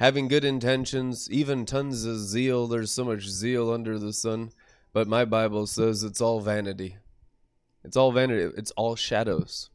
[0.00, 2.66] having good intentions, even tons of zeal.
[2.66, 4.50] There's so much zeal under the sun,
[4.94, 6.96] but my Bible says it's all vanity.
[7.84, 8.50] It's all vanity.
[8.56, 9.68] It's all shadows.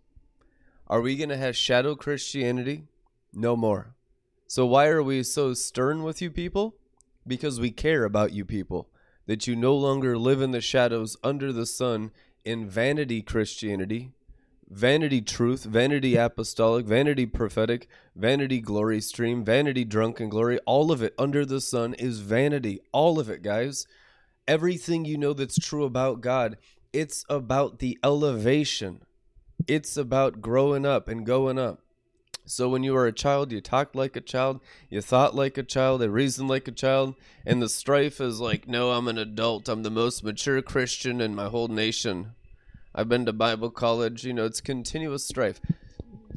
[0.87, 2.85] Are we going to have shadow Christianity?
[3.33, 3.93] No more.
[4.47, 6.75] So why are we so stern with you people?
[7.27, 8.89] Because we care about you people.
[9.27, 12.11] That you no longer live in the shadows under the sun
[12.45, 14.11] in vanity Christianity,
[14.69, 20.59] vanity truth, vanity apostolic, vanity prophetic, vanity glory stream, vanity drunken glory.
[20.65, 22.79] All of it under the sun is vanity.
[22.91, 23.87] All of it, guys.
[24.47, 26.57] Everything you know that's true about God,
[26.93, 29.01] it's about the elevation.
[29.67, 31.81] It's about growing up and going up.
[32.45, 35.63] So when you were a child, you talked like a child, you thought like a
[35.63, 39.67] child, you reasoned like a child, and the strife is like, no, I'm an adult,
[39.67, 42.33] I'm the most mature Christian in my whole nation.
[42.93, 44.23] I've been to Bible college.
[44.23, 45.59] You know, it's continuous strife.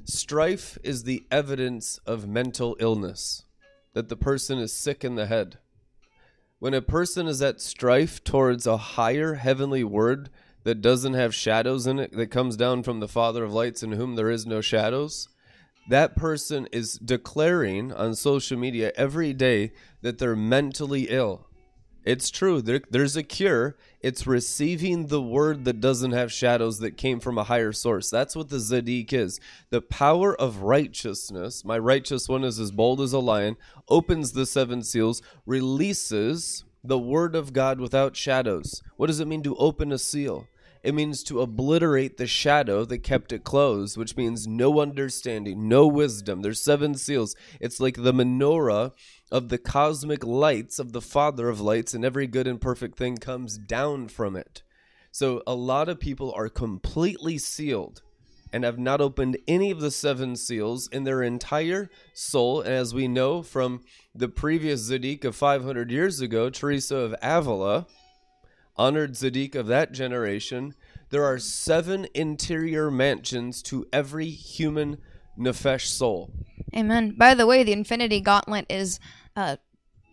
[0.04, 3.44] Strife is the evidence of mental illness,
[3.92, 5.58] that the person is sick in the head.
[6.58, 10.30] When a person is at strife towards a higher heavenly word
[10.64, 13.92] that doesn't have shadows in it, that comes down from the Father of lights in
[13.92, 15.28] whom there is no shadows,
[15.88, 19.72] that person is declaring on social media every day
[20.02, 21.46] that they're mentally ill.
[22.04, 22.62] It's true.
[22.62, 23.76] There, there's a cure.
[24.00, 28.08] It's receiving the word that doesn't have shadows that came from a higher source.
[28.08, 29.40] That's what the Zadik is.
[29.70, 33.56] The power of righteousness, my righteous one is as bold as a lion,
[33.88, 38.82] opens the seven seals, releases the word of God without shadows.
[38.96, 40.46] What does it mean to open a seal?
[40.88, 45.86] It means to obliterate the shadow that kept it closed, which means no understanding, no
[45.86, 46.40] wisdom.
[46.40, 47.36] There's seven seals.
[47.60, 48.92] It's like the menorah
[49.30, 53.18] of the cosmic lights of the Father of lights, and every good and perfect thing
[53.18, 54.62] comes down from it.
[55.10, 58.00] So a lot of people are completely sealed
[58.50, 62.62] and have not opened any of the seven seals in their entire soul.
[62.62, 63.82] And as we know from
[64.14, 67.86] the previous Zadik of 500 years ago, Teresa of Avila,
[68.78, 70.74] honored Zadik of that generation,
[71.10, 74.98] there are seven interior mansions to every human
[75.38, 76.30] Nefesh soul.
[76.74, 77.14] Amen.
[77.16, 79.00] By the way, the Infinity Gauntlet is
[79.36, 79.56] uh,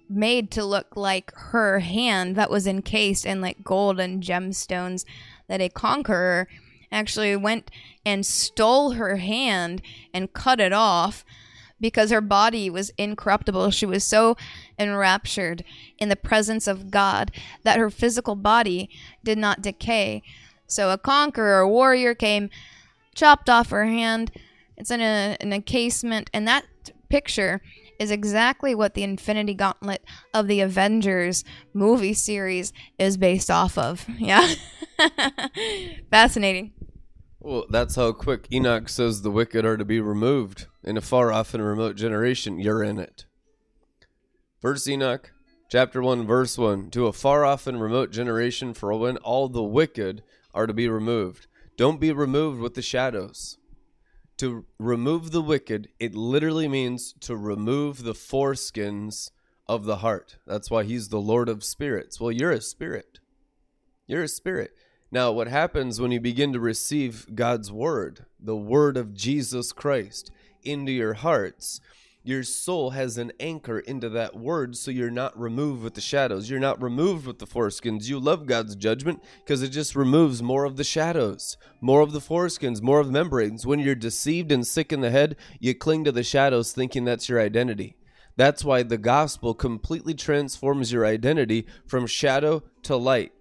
[0.10, 5.06] made to look like her hand that was encased in like gold and gemstones
[5.48, 6.48] that a conqueror
[6.92, 7.70] actually went
[8.06, 9.82] and stole her hand
[10.14, 11.26] and cut it off
[11.80, 13.72] because her body was incorruptible.
[13.72, 14.38] She was so
[14.80, 15.64] enraptured
[15.98, 17.32] in the presence of God
[17.64, 18.90] that her physical body
[19.24, 20.24] did not decay.
[20.68, 22.50] So a conqueror, a warrior came,
[23.14, 24.32] chopped off her hand.
[24.78, 26.66] It's in a, an encasement, and that
[27.10, 27.62] picture
[28.00, 34.06] is exactly what the Infinity Gauntlet of the Avengers movie series is based off of.
[34.18, 34.54] Yeah.
[36.10, 36.72] Fascinating.
[37.46, 40.66] Well, that's how quick Enoch says the wicked are to be removed.
[40.84, 43.28] In a far off and remote generation, you're in it.
[44.60, 45.32] First Enoch,
[45.70, 49.62] chapter 1, verse 1 To a far off and remote generation, for when all the
[49.62, 50.24] wicked
[50.56, 51.46] are to be removed.
[51.78, 53.60] Don't be removed with the shadows.
[54.38, 59.30] To remove the wicked, it literally means to remove the foreskins
[59.68, 60.38] of the heart.
[60.48, 62.20] That's why he's the Lord of spirits.
[62.20, 63.20] Well, you're a spirit.
[64.08, 64.72] You're a spirit.
[65.12, 70.32] Now, what happens when you begin to receive God's word, the word of Jesus Christ,
[70.64, 71.80] into your hearts?
[72.24, 76.50] Your soul has an anchor into that word, so you're not removed with the shadows.
[76.50, 78.10] You're not removed with the foreskins.
[78.10, 82.20] You love God's judgment because it just removes more of the shadows, more of the
[82.20, 83.68] foreskins, more of membranes.
[83.68, 87.30] When you're deceived and sick in the head, you cling to the shadows thinking that's
[87.30, 87.96] your identity.
[88.38, 93.34] That's why the gospel completely transforms your identity from shadow to light.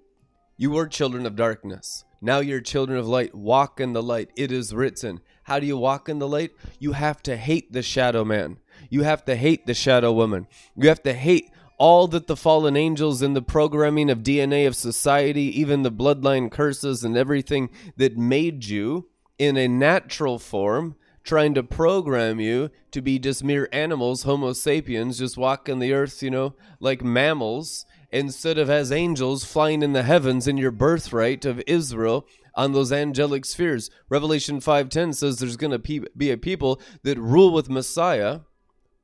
[0.57, 2.05] You were children of darkness.
[2.21, 3.35] Now you're children of light.
[3.35, 4.31] Walk in the light.
[4.37, 5.21] It is written.
[5.45, 6.53] How do you walk in the light?
[6.79, 8.59] You have to hate the shadow man.
[8.89, 10.47] You have to hate the shadow woman.
[10.77, 14.77] You have to hate all that the fallen angels in the programming of DNA of
[14.77, 21.53] society, even the bloodline curses and everything that made you in a natural form, trying
[21.55, 26.31] to program you to be just mere animals, Homo sapiens, just walking the earth, you
[26.31, 31.61] know, like mammals instead of as angels flying in the heavens in your birthright of
[31.67, 32.25] Israel
[32.55, 33.91] on those angelic spheres.
[34.09, 38.41] Revelation 5:10 says there's going to be a people that rule with Messiah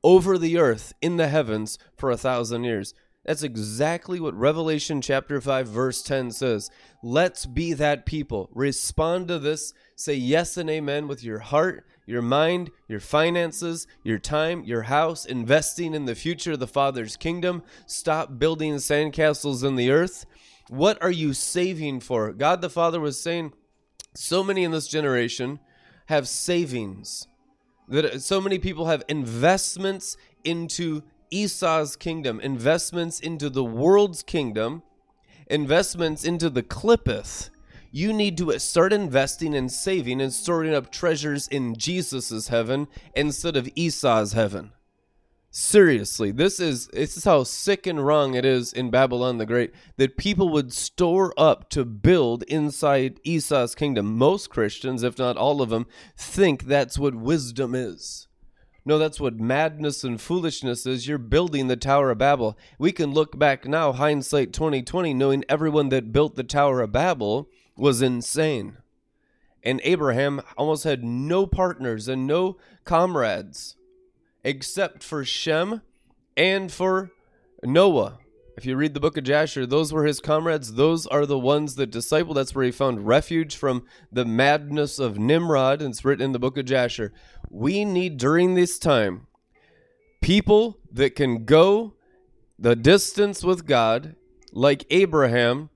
[0.01, 2.93] over the earth in the heavens for a thousand years.
[3.25, 6.69] That's exactly what Revelation chapter 5 verse 10 says.
[7.03, 8.49] Let's be that people.
[8.53, 9.73] Respond to this.
[9.97, 15.25] Say yes and amen with your heart, your mind, your finances, your time, your house,
[15.25, 17.63] investing in the future of the Father's kingdom.
[17.85, 20.25] Stop building sandcastles in the earth.
[20.69, 22.31] What are you saving for?
[22.33, 23.53] God the Father was saying,
[24.13, 25.59] so many in this generation
[26.07, 27.27] have savings.
[27.87, 34.83] That so many people have investments into Esau's kingdom, investments into the world's kingdom,
[35.47, 37.49] investments into the clippeth.
[37.93, 43.57] You need to start investing and saving and storing up treasures in Jesus's heaven instead
[43.57, 44.71] of Esau's heaven.
[45.53, 49.73] Seriously, this is this is how sick and wrong it is in Babylon the Great
[49.97, 54.17] that people would store up to build inside Esau's kingdom.
[54.17, 55.85] Most Christians, if not all of them,
[56.15, 58.29] think that's what wisdom is.
[58.85, 61.05] No, that's what madness and foolishness is.
[61.05, 62.57] You're building the Tower of Babel.
[62.79, 67.49] We can look back now, hindsight 2020, knowing everyone that built the Tower of Babel
[67.75, 68.77] was insane.
[69.63, 73.75] And Abraham almost had no partners and no comrades
[74.43, 75.81] except for Shem
[76.35, 77.11] and for
[77.63, 78.17] Noah.
[78.57, 80.73] If you read the book of Jasher, those were his comrades.
[80.73, 82.35] Those are the ones that discipled.
[82.35, 85.81] That's where he found refuge from the madness of Nimrod.
[85.81, 87.13] And it's written in the book of Jasher.
[87.49, 89.27] We need during this time
[90.21, 91.93] people that can go
[92.59, 94.15] the distance with God,
[94.51, 95.70] like Abraham,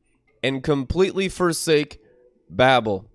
[0.46, 2.00] and completely forsake
[2.52, 3.10] Babel,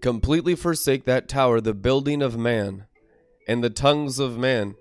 [0.00, 2.86] completely forsake that tower, the building of man,
[3.46, 4.74] and the tongues of man,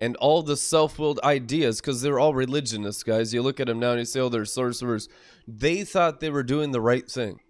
[0.00, 3.34] and all the self willed ideas, because they're all religionists, guys.
[3.34, 5.08] You look at them now and you say, oh, they're sorcerers.
[5.48, 7.40] They thought they were doing the right thing.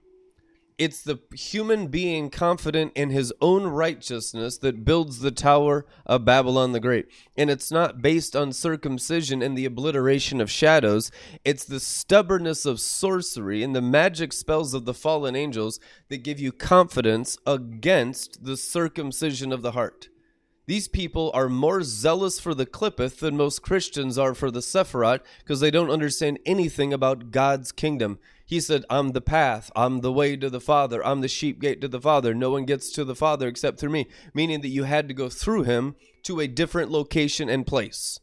[0.77, 6.73] It's the human being confident in his own righteousness that builds the Tower of Babylon
[6.73, 7.07] the Great.
[7.37, 11.13] And it's not based on circumcision and the obliteration of shadows.
[11.45, 16.41] It's the stubbornness of sorcery and the magic spells of the fallen angels that give
[16.41, 20.09] you confidence against the circumcision of the heart.
[20.67, 25.21] These people are more zealous for the Clippeth than most Christians are for the Sephiroth
[25.39, 28.19] because they don't understand anything about God's kingdom.
[28.47, 31.81] He said, I'm the path, I'm the way to the Father, I'm the sheep gate
[31.81, 32.35] to the Father.
[32.35, 35.29] No one gets to the Father except through me, meaning that you had to go
[35.29, 38.21] through him to a different location and place.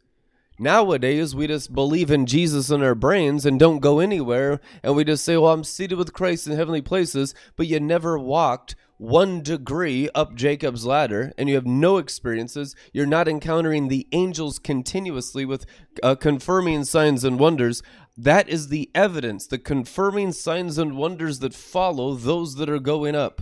[0.60, 5.04] Nowadays, we just believe in Jesus in our brains and don't go anywhere, and we
[5.04, 9.42] just say, Well, I'm seated with Christ in heavenly places, but you never walked one
[9.42, 15.44] degree up Jacob's ladder and you have no experiences, you're not encountering the angels continuously
[15.44, 15.66] with
[16.04, 17.82] uh, confirming signs and wonders.
[18.18, 23.16] That is the evidence, the confirming signs and wonders that follow those that are going
[23.16, 23.42] up.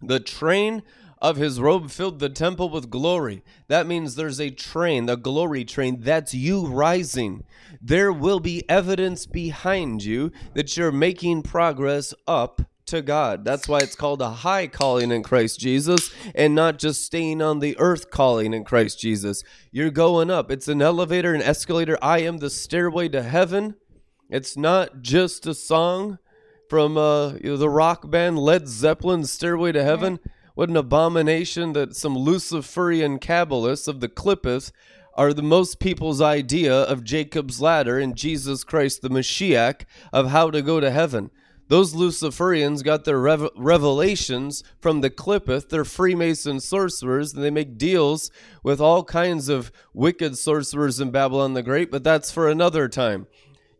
[0.00, 0.82] The train
[1.22, 3.44] of his robe filled the temple with glory.
[3.68, 6.00] That means there's a train, the glory train.
[6.00, 7.44] That's you rising.
[7.80, 13.44] There will be evidence behind you that you're making progress up to God.
[13.44, 17.60] That's why it's called a high calling in Christ Jesus and not just staying on
[17.60, 19.44] the earth calling in Christ Jesus.
[19.70, 20.50] You're going up.
[20.50, 21.96] It's an elevator, an escalator.
[22.02, 23.76] I am the stairway to heaven.
[24.32, 26.18] It's not just a song
[26.66, 30.20] from uh, you know, the rock band Led Zeppelin's Stairway to Heaven.
[30.54, 34.72] What an abomination that some Luciferian Kabbalists of the Clippeth
[35.18, 39.82] are the most people's idea of Jacob's ladder and Jesus Christ, the Mashiach,
[40.14, 41.30] of how to go to heaven.
[41.68, 45.68] Those Luciferians got their rev- revelations from the Clippeth.
[45.68, 48.30] They're Freemason sorcerers, and they make deals
[48.62, 53.26] with all kinds of wicked sorcerers in Babylon the Great, but that's for another time.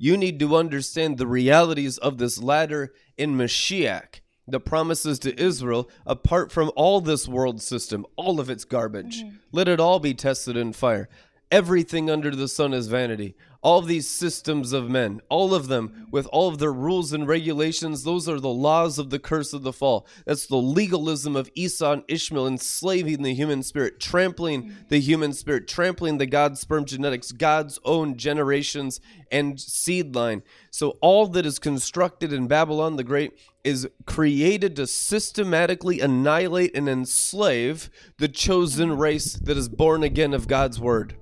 [0.03, 5.89] You need to understand the realities of this ladder in Mashiach, the promises to Israel,
[6.05, 9.23] apart from all this world system, all of its garbage.
[9.23, 9.37] Mm-hmm.
[9.53, 11.09] Let it all be tested in fire.
[11.53, 16.09] Everything under the sun is vanity all of these systems of men, all of them
[16.11, 19.63] with all of their rules and regulations, those are the laws of the curse of
[19.63, 20.05] the fall.
[20.27, 25.69] That's the legalism of Esau and Ishmael enslaving the human spirit, trampling the human spirit,
[25.69, 29.01] trampling the God sperm genetics, God's own generations
[29.31, 30.43] and seed line.
[30.73, 36.89] So all that is constructed in Babylon the Great is created to systematically annihilate and
[36.89, 41.15] enslave the chosen race that is born again of God's word.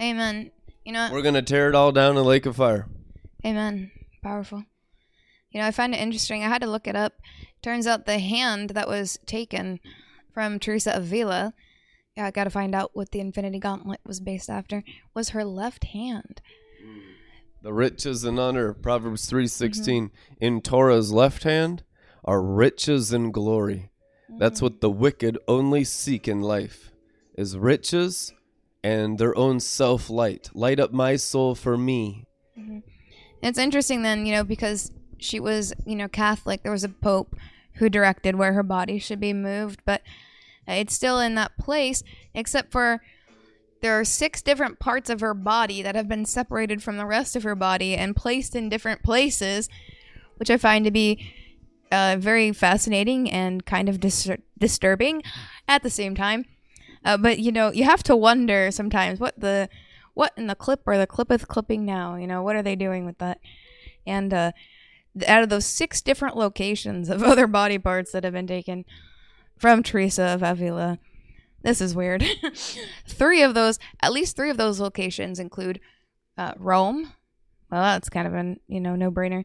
[0.00, 0.50] Amen.
[0.84, 2.86] You know, we're gonna tear it all down in lake of fire.
[3.44, 3.90] Amen.
[4.22, 4.64] Powerful.
[5.50, 6.44] You know, I find it interesting.
[6.44, 7.14] I had to look it up.
[7.62, 9.80] Turns out the hand that was taken
[10.32, 11.54] from Teresa of Avila,
[12.16, 14.82] yeah, I got to find out what the Infinity Gauntlet was based after,
[15.14, 16.40] was her left hand.
[17.62, 20.44] The riches and honor, Proverbs three sixteen, mm-hmm.
[20.44, 21.82] in Torah's left hand
[22.24, 23.90] are riches and glory.
[24.30, 24.38] Mm-hmm.
[24.38, 26.92] That's what the wicked only seek in life,
[27.34, 28.32] is riches
[28.82, 30.50] and their own self light.
[30.54, 32.26] Light up my soul for me.
[32.58, 32.78] Mm-hmm.
[33.42, 36.62] It's interesting then, you know, because she was, you know, Catholic.
[36.62, 37.36] There was a pope
[37.74, 40.02] who directed where her body should be moved, but
[40.66, 42.02] it's still in that place,
[42.34, 43.00] except for
[43.80, 47.36] there are six different parts of her body that have been separated from the rest
[47.36, 49.68] of her body and placed in different places,
[50.36, 51.32] which I find to be
[51.92, 55.22] uh, very fascinating and kind of dis- disturbing
[55.68, 56.44] at the same time.
[57.04, 59.68] Uh, but you know, you have to wonder sometimes what the
[60.14, 62.16] what in the clip or the clip clippeth clipping now?
[62.16, 63.38] You know, what are they doing with that?
[64.06, 64.52] And uh,
[65.26, 68.84] out of those six different locations of other body parts that have been taken
[69.56, 70.98] from Teresa of Avila,
[71.62, 72.24] this is weird.
[73.06, 75.80] three of those, at least three of those locations include
[76.36, 77.12] uh, Rome.
[77.70, 79.44] Well, that's kind of a you know no brainer.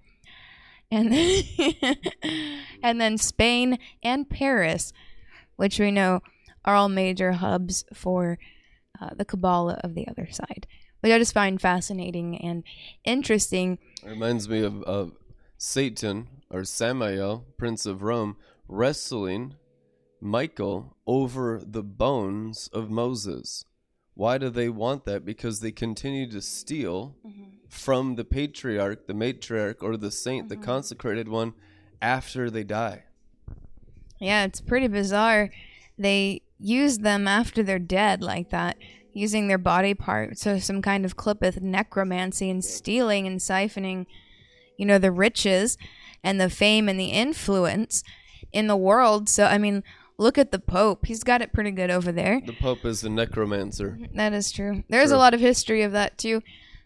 [0.91, 1.95] And then,
[2.83, 4.93] and then Spain and Paris,
[5.55, 6.21] which we know
[6.65, 8.37] are all major hubs for
[8.99, 10.67] uh, the Kabbalah of the other side,
[11.01, 12.63] which I just find fascinating and
[13.03, 13.79] interesting.
[14.03, 15.13] It reminds me of, of
[15.57, 18.37] Satan or Samael, Prince of Rome,
[18.67, 19.55] wrestling
[20.21, 23.65] Michael over the bones of Moses.
[24.15, 25.25] Why do they want that?
[25.25, 27.15] Because they continue to steal
[27.67, 31.53] from the patriarch, the matriarch, or the saint, the consecrated one,
[32.01, 33.03] after they die.
[34.19, 35.49] Yeah, it's pretty bizarre.
[35.97, 38.77] They use them after they're dead like that,
[39.13, 40.41] using their body parts.
[40.41, 44.05] So some kind of clippeth necromancy and stealing and siphoning,
[44.77, 45.77] you know, the riches
[46.23, 48.03] and the fame and the influence
[48.51, 49.29] in the world.
[49.29, 49.83] So I mean,
[50.17, 51.05] look at the Pope.
[51.05, 52.41] He's got it pretty good over there.
[52.45, 53.99] The Pope is a necromancer.
[54.13, 54.83] That is true.
[54.89, 56.41] There's a lot of history of that too.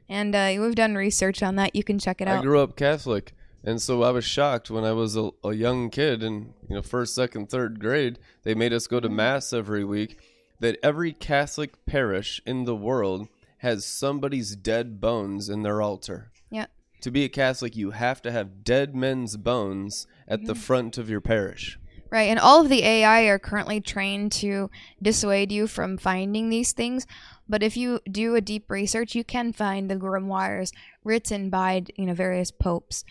[0.09, 1.75] And uh, we've done research on that.
[1.75, 2.39] You can check it out.
[2.39, 3.33] I grew up Catholic,
[3.63, 6.81] and so I was shocked when I was a, a young kid in you know
[6.81, 8.19] first, second, third grade.
[8.43, 9.17] They made us go to mm-hmm.
[9.17, 10.19] mass every week.
[10.59, 13.27] That every Catholic parish in the world
[13.59, 16.31] has somebody's dead bones in their altar.
[16.49, 16.65] yeah.
[17.01, 20.61] To be a Catholic, you have to have dead men's bones at the mm-hmm.
[20.61, 21.77] front of your parish.
[22.09, 24.69] Right, and all of the AI are currently trained to
[25.01, 27.05] dissuade you from finding these things.
[27.49, 30.71] But if you do a deep research, you can find the grimoires
[31.03, 33.03] written by you know various popes,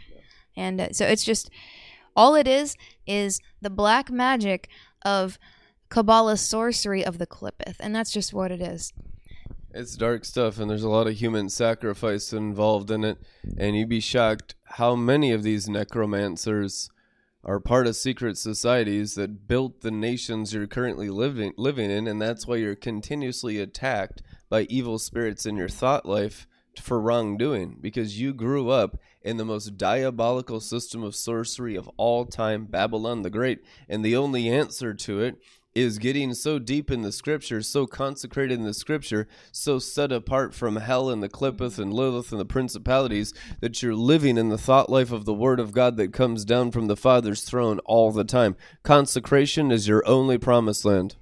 [0.57, 1.51] and uh, so it's just
[2.17, 2.77] all it is
[3.07, 4.69] is the black magic
[5.05, 5.39] of
[5.89, 8.93] Kabbalah sorcery of the Clippeth, and that's just what it is.
[9.73, 13.19] It's dark stuff, and there's a lot of human sacrifice involved in it.
[13.59, 16.89] And you'd be shocked how many of these necromancers
[17.45, 22.21] are part of secret societies that built the nations you're currently living living in, and
[22.21, 26.47] that's why you're continuously attacked by evil spirits in your thought life
[26.81, 32.25] for wrongdoing because you grew up in the most diabolical system of sorcery of all
[32.25, 33.59] time, Babylon the Great,
[33.89, 35.37] and the only answer to it
[35.75, 40.55] is getting so deep in the scripture, so consecrated in the scripture, so set apart
[40.55, 44.57] from hell and the Clippeth and Lilith and the principalities that you're living in the
[44.57, 48.13] thought life of the Word of God that comes down from the Father's throne all
[48.13, 48.57] the time.
[48.85, 51.17] Consecration is your only promised land.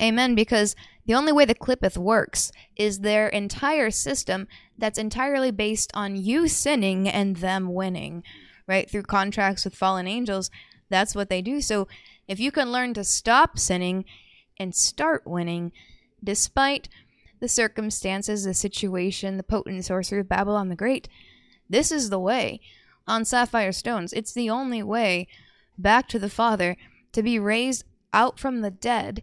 [0.00, 0.34] Amen.
[0.34, 0.74] Because
[1.06, 4.46] the only way the Clippeth works is their entire system
[4.78, 8.22] that's entirely based on you sinning and them winning,
[8.66, 8.88] right?
[8.90, 10.50] Through contracts with fallen angels.
[10.88, 11.60] That's what they do.
[11.60, 11.88] So
[12.28, 14.04] if you can learn to stop sinning
[14.58, 15.72] and start winning,
[16.22, 16.88] despite
[17.40, 21.08] the circumstances, the situation, the potent sorcery of Babylon the Great,
[21.68, 22.60] this is the way
[23.06, 24.12] on sapphire stones.
[24.12, 25.26] It's the only way
[25.78, 26.76] back to the Father
[27.12, 29.22] to be raised out from the dead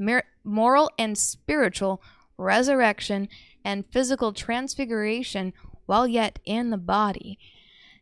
[0.00, 2.02] mir- moral and spiritual
[2.36, 3.28] resurrection
[3.64, 5.52] and physical transfiguration
[5.86, 7.38] while yet in the body.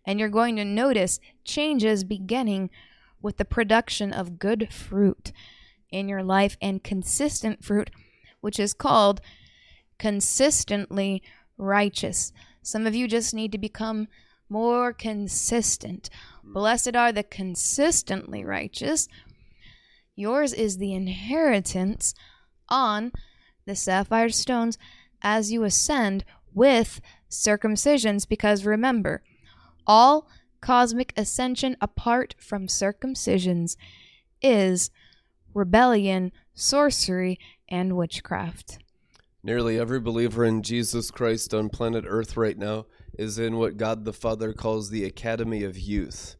[0.07, 2.71] And you're going to notice changes beginning
[3.21, 5.33] with the production of good fruit
[5.91, 7.91] in your life and consistent fruit,
[8.41, 9.21] which is called
[9.99, 11.23] consistently
[11.57, 12.33] righteous.
[12.63, 14.09] Some of you just need to become
[14.49, 16.09] more consistent.
[16.47, 16.53] Mm.
[16.55, 19.09] Blessed are the consistently righteous.
[20.19, 22.13] Yours is the inheritance
[22.69, 23.13] on
[23.67, 24.77] the sapphire stones
[25.23, 27.01] as you ascend with
[27.31, 29.23] circumcisions, because remember,
[29.87, 30.29] all
[30.61, 33.77] cosmic ascension apart from circumcisions
[34.43, 34.91] is
[35.55, 37.39] rebellion, sorcery,
[37.69, 38.79] and witchcraft.
[39.45, 44.05] Nearly every believer in Jesus Christ on planet Earth right now is in what God
[44.05, 46.35] the Father calls the Academy of Youth.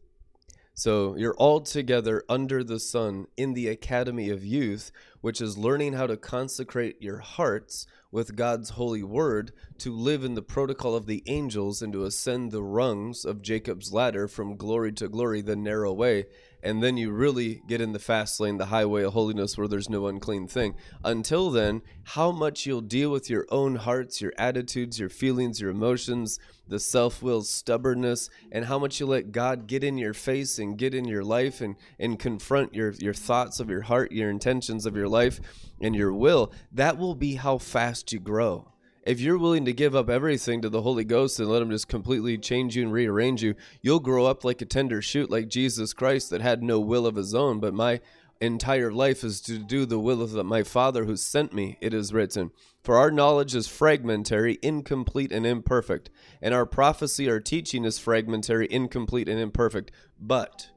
[0.79, 5.91] So you're all together under the sun in the Academy of Youth, which is learning
[5.91, 11.05] how to consecrate your hearts with God's holy word to live in the protocol of
[11.05, 15.57] the angels and to ascend the rungs of Jacob's ladder from glory to glory, the
[15.57, 16.27] narrow way.
[16.61, 19.89] And then you really get in the fast lane, the highway of holiness where there's
[19.89, 20.75] no unclean thing.
[21.03, 25.71] Until then, how much you'll deal with your own hearts, your attitudes, your feelings, your
[25.71, 30.59] emotions, the self will, stubbornness, and how much you let God get in your face
[30.59, 34.29] and get in your life and, and confront your, your thoughts of your heart, your
[34.29, 35.39] intentions of your life,
[35.81, 38.71] and your will, that will be how fast you grow.
[39.09, 41.87] If you're willing to give up everything to the Holy Ghost and let Him just
[41.87, 45.93] completely change you and rearrange you, you'll grow up like a tender shoot, like Jesus
[45.93, 47.59] Christ that had no will of His own.
[47.59, 48.01] But my
[48.39, 52.13] entire life is to do the will of my Father who sent me, it is
[52.13, 52.51] written.
[52.83, 56.11] For our knowledge is fragmentary, incomplete, and imperfect.
[56.39, 59.89] And our prophecy, our teaching is fragmentary, incomplete, and imperfect.
[60.19, 60.69] But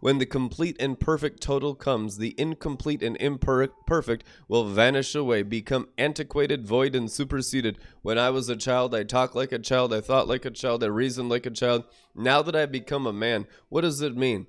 [0.00, 5.88] when the complete and perfect total comes, the incomplete and imperfect will vanish away, become
[5.96, 7.78] antiquated, void, and superseded.
[8.02, 10.84] When I was a child, I talked like a child, I thought like a child,
[10.84, 11.84] I reasoned like a child.
[12.14, 14.46] Now that I've become a man, what does it mean?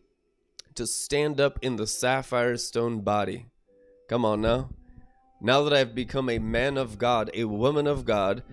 [0.76, 3.48] To stand up in the sapphire stone body.
[4.10, 4.70] Come on now.
[5.42, 8.44] Now that I've become a man of God, a woman of God,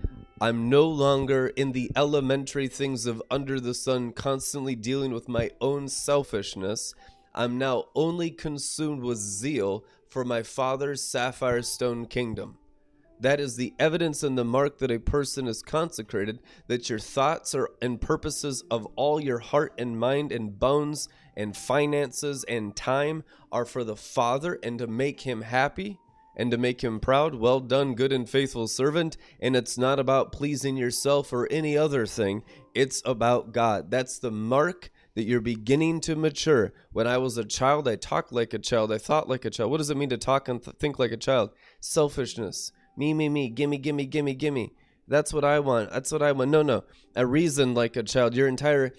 [0.41, 5.51] I'm no longer in the elementary things of under the sun, constantly dealing with my
[5.61, 6.93] own selfishness.
[7.35, 12.57] I'm now only consumed with zeal for my Father's sapphire stone kingdom.
[13.19, 17.55] That is the evidence and the mark that a person is consecrated, that your thoughts
[17.55, 21.07] are and purposes of all your heart and mind and bones
[21.37, 25.99] and finances and time are for the Father and to make him happy
[26.35, 27.35] and to make him proud.
[27.35, 29.17] Well done, good and faithful servant.
[29.39, 33.91] And it's not about pleasing yourself or any other thing, it's about God.
[33.91, 36.73] That's the mark that you're beginning to mature.
[36.91, 39.71] When I was a child, I talked like a child, I thought like a child.
[39.71, 41.51] What does it mean to talk and th- think like a child?
[41.79, 42.71] Selfishness.
[42.97, 44.73] Me, me, me, gimme, gimme, gimme, gimme.
[45.07, 45.91] That's what I want.
[45.91, 46.51] That's what I want.
[46.51, 46.83] No, no.
[47.15, 48.35] A reason like a child.
[48.35, 48.93] Your entire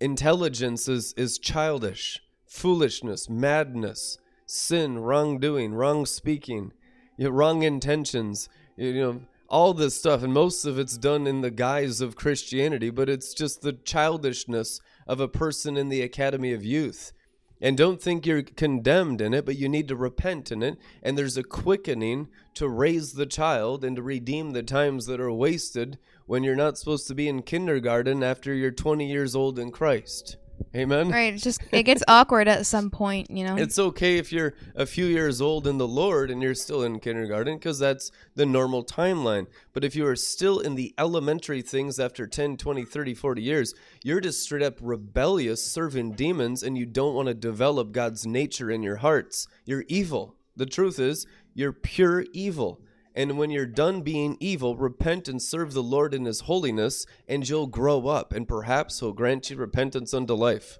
[0.00, 2.20] intelligence is is childish.
[2.46, 6.72] Foolishness, madness, sin, wrongdoing, wrong speaking,
[7.20, 8.48] you know, wrong intentions.
[8.78, 12.88] You know, all this stuff, and most of it's done in the guise of Christianity,
[12.88, 17.12] but it's just the childishness of a person in the Academy of Youth.
[17.60, 20.78] And don't think you're condemned in it, but you need to repent in it.
[21.02, 25.30] And there's a quickening to raise the child and to redeem the times that are
[25.30, 29.72] wasted when you're not supposed to be in kindergarten after you're 20 years old in
[29.72, 30.38] Christ.
[30.74, 31.10] Amen.
[31.10, 31.34] Right.
[31.34, 33.56] It just it gets awkward at some point, you know.
[33.56, 37.00] It's okay if you're a few years old in the Lord and you're still in
[37.00, 39.46] kindergarten because that's the normal timeline.
[39.72, 43.74] But if you are still in the elementary things after 10, 20, 30, 40 years,
[44.04, 48.70] you're just straight up rebellious, serving demons, and you don't want to develop God's nature
[48.70, 49.46] in your hearts.
[49.64, 50.36] You're evil.
[50.56, 52.80] The truth is, you're pure evil.
[53.20, 57.46] And when you're done being evil, repent and serve the Lord in his holiness, and
[57.46, 60.78] you'll grow up, and perhaps he'll grant you repentance unto life.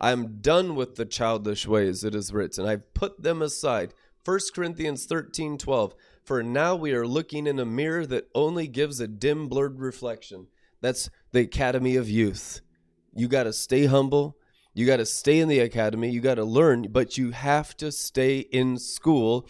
[0.00, 2.64] I am done with the childish ways, it is written.
[2.64, 3.92] I've put them aside.
[4.24, 5.94] 1 Corinthians 13 12.
[6.24, 10.46] For now we are looking in a mirror that only gives a dim, blurred reflection.
[10.80, 12.62] That's the Academy of Youth.
[13.14, 14.38] You got to stay humble.
[14.72, 16.08] You got to stay in the academy.
[16.08, 19.46] You got to learn, but you have to stay in school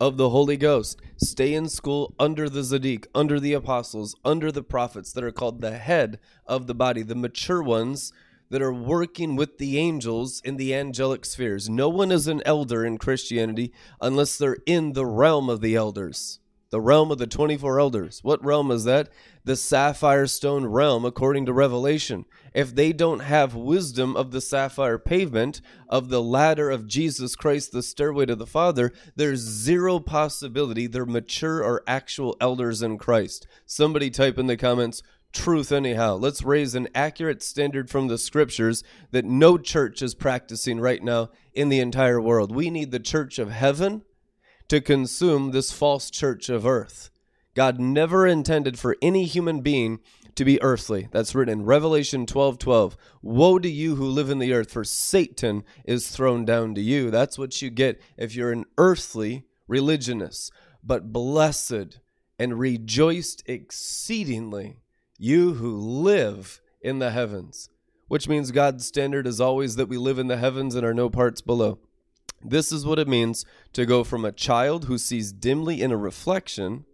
[0.00, 1.00] of the Holy Ghost.
[1.16, 5.60] Stay in school under the Zaddik, under the apostles, under the prophets that are called
[5.60, 8.12] the head of the body, the mature ones
[8.50, 11.68] that are working with the angels in the angelic spheres.
[11.68, 16.40] No one is an elder in Christianity unless they're in the realm of the elders.
[16.70, 18.20] The realm of the 24 elders.
[18.22, 19.08] What realm is that?
[19.44, 22.26] The sapphire stone realm, according to Revelation.
[22.54, 27.72] If they don't have wisdom of the sapphire pavement, of the ladder of Jesus Christ,
[27.72, 33.46] the stairway to the Father, there's zero possibility they're mature or actual elders in Christ.
[33.66, 36.16] Somebody type in the comments, truth anyhow.
[36.16, 41.30] Let's raise an accurate standard from the scriptures that no church is practicing right now
[41.52, 42.54] in the entire world.
[42.54, 44.02] We need the church of heaven
[44.68, 47.10] to consume this false church of earth.
[47.54, 49.98] God never intended for any human being
[50.38, 51.08] to be earthly.
[51.10, 52.96] That's written in Revelation 12 12.
[53.22, 57.10] Woe to you who live in the earth, for Satan is thrown down to you.
[57.10, 60.52] That's what you get if you're an earthly religionist.
[60.82, 61.98] But blessed
[62.38, 64.78] and rejoiced exceedingly,
[65.18, 67.68] you who live in the heavens.
[68.06, 71.10] Which means God's standard is always that we live in the heavens and are no
[71.10, 71.80] parts below.
[72.44, 75.96] This is what it means to go from a child who sees dimly in a
[75.96, 76.84] reflection,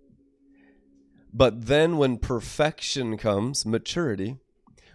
[1.37, 4.37] but then when perfection comes, maturity,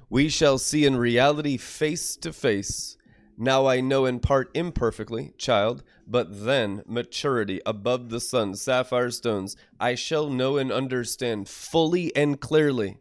[0.10, 2.96] we shall see in reality face to face.
[3.38, 9.58] Now I know in part imperfectly, child, but then maturity above the sun, sapphire stones,
[9.80, 12.98] I shall know and understand fully and clearly,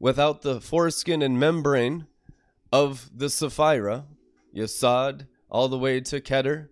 [0.00, 2.06] without the foreskin and membrane
[2.72, 4.06] of the Sephirah,
[4.56, 6.68] Yesod, all the way to Keter,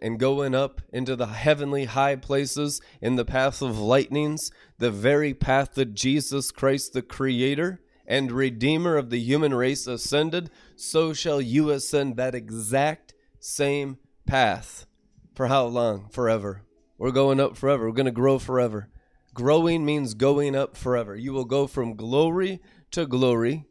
[0.00, 5.34] and going up into the heavenly high places in the path of lightnings, the very
[5.34, 11.40] path that Jesus Christ, the Creator and Redeemer of the human race, ascended, so shall
[11.40, 14.86] you ascend that exact same path.
[15.34, 16.08] For how long?
[16.10, 16.62] Forever.
[16.98, 17.86] We're going up forever.
[17.86, 18.88] We're going to grow forever.
[19.32, 21.14] Growing means going up forever.
[21.14, 23.66] You will go from glory to glory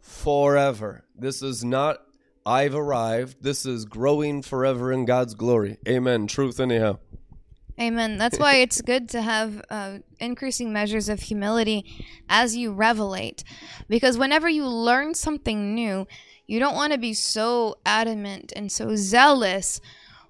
[0.00, 1.04] forever.
[1.14, 1.98] This is not
[2.44, 3.42] I've arrived.
[3.42, 5.78] This is growing forever in God's glory.
[5.86, 6.26] Amen.
[6.26, 6.98] Truth, anyhow.
[7.80, 8.18] Amen.
[8.18, 11.84] That's why it's good to have uh, increasing measures of humility
[12.28, 13.44] as you revelate.
[13.88, 16.06] Because whenever you learn something new,
[16.46, 19.80] you don't want to be so adamant and so zealous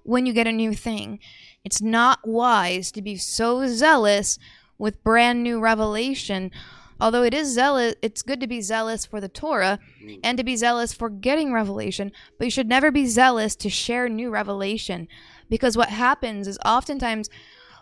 [0.03, 1.19] when you get a new thing.
[1.63, 4.37] It's not wise to be so zealous
[4.77, 6.51] with brand new revelation
[6.99, 10.19] Although it is zealous, it's good to be zealous for the Torah mm.
[10.23, 14.07] and to be zealous for getting revelation, but you should never be zealous to share
[14.07, 15.07] new revelation
[15.49, 17.29] because what happens is oftentimes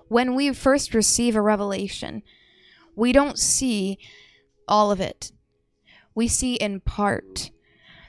[0.07, 2.23] when we first receive a revelation,
[2.95, 3.97] we don't see
[4.67, 5.31] all of it.
[6.13, 7.51] We see in part.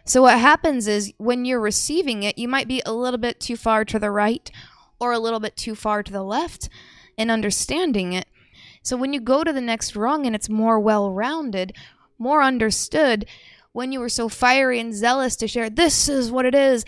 [0.04, 3.56] So what happens is when you're receiving it, you might be a little bit too
[3.56, 4.50] far to the right
[4.98, 6.68] or a little bit too far to the left
[7.16, 8.26] in understanding it.
[8.82, 11.74] So when you go to the next rung and it's more well rounded,
[12.18, 13.26] more understood,
[13.72, 16.84] when you were so fiery and zealous to share, this is what it is.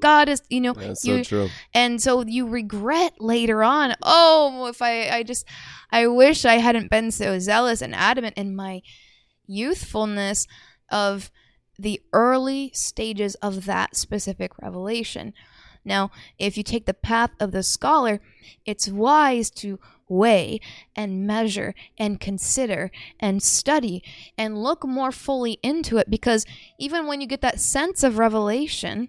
[0.00, 1.48] God is, you know, That's you, so true.
[1.74, 5.44] and so you regret later on oh if i i just
[5.90, 8.80] i wish i hadn't been so zealous and adamant in my
[9.48, 10.46] youthfulness
[10.90, 11.30] of
[11.78, 15.32] the early stages of that specific revelation
[15.84, 18.20] now if you take the path of the scholar
[18.64, 20.60] it's wise to weigh
[20.96, 22.90] and measure and consider
[23.20, 24.02] and study
[24.36, 26.46] and look more fully into it because
[26.78, 29.08] even when you get that sense of revelation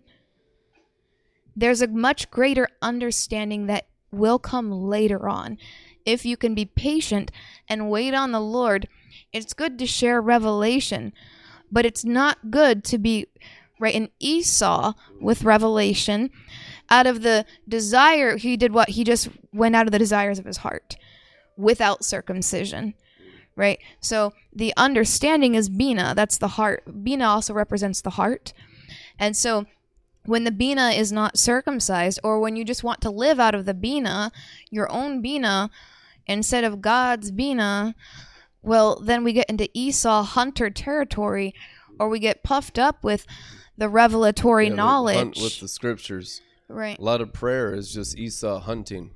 [1.55, 5.57] there's a much greater understanding that will come later on.
[6.05, 7.31] If you can be patient
[7.67, 8.87] and wait on the Lord,
[9.33, 11.13] it's good to share revelation,
[11.71, 13.27] but it's not good to be
[13.79, 16.31] right in Esau with revelation
[16.89, 20.45] out of the desire he did what he just went out of the desires of
[20.45, 20.97] his heart
[21.57, 22.93] without circumcision
[23.55, 23.79] right?
[23.99, 27.03] So the understanding is bina that's the heart.
[27.03, 28.53] Bina also represents the heart.
[29.19, 29.65] And so
[30.25, 33.65] when the bina is not circumcised or when you just want to live out of
[33.65, 34.31] the bina
[34.69, 35.69] your own bina
[36.27, 37.95] instead of god's bina
[38.61, 41.53] well then we get into esau hunter territory
[41.99, 43.25] or we get puffed up with
[43.77, 46.41] the revelatory Yeah, knowledge with the scriptures.
[46.69, 49.11] Right A lot of prayer is just Esau hunting.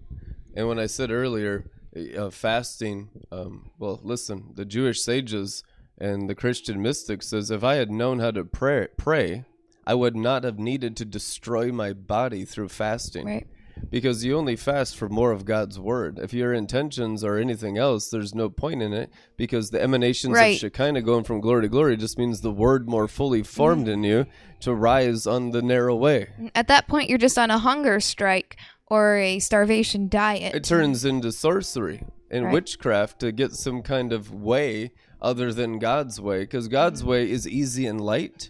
[0.56, 1.70] And when I said earlier,
[2.18, 5.64] uh, fasting, um, well, listen, the Jewish sages
[5.98, 9.46] and the Christian mystics says if I had known how to pray, pray,
[9.86, 13.26] I would not have needed to destroy my body through fasting.
[13.26, 13.48] right
[13.90, 16.20] Because you only fast for more of God's word.
[16.20, 20.56] If your intentions are anything else, there's no point in it because the emanations Right.
[20.56, 23.94] of Shekinah going from glory to glory just means the word more fully formed Mm-hmm.
[23.94, 24.26] in you
[24.62, 26.30] to rise on the narrow way.
[26.56, 28.58] at that point you're just on a hunger strike
[28.88, 32.54] or a starvation diet it turns into sorcery and Right.
[32.54, 37.48] witchcraft to get some kind of way other than God's way because God's way is
[37.48, 38.50] easy and light.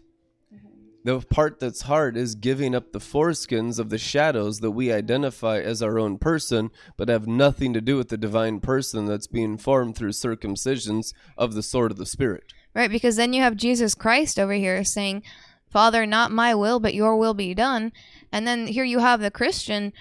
[1.05, 5.59] The part that's hard is giving up the foreskins of the shadows that we identify
[5.59, 9.57] as our own person, but have nothing to do with the divine person that's being
[9.57, 12.53] formed through circumcisions of the sword of the Spirit.
[12.73, 15.23] Right, because then you have Jesus Christ over here saying,
[15.67, 17.91] Father, not my will, but your will be done.
[18.31, 19.91] And then here you have the Christian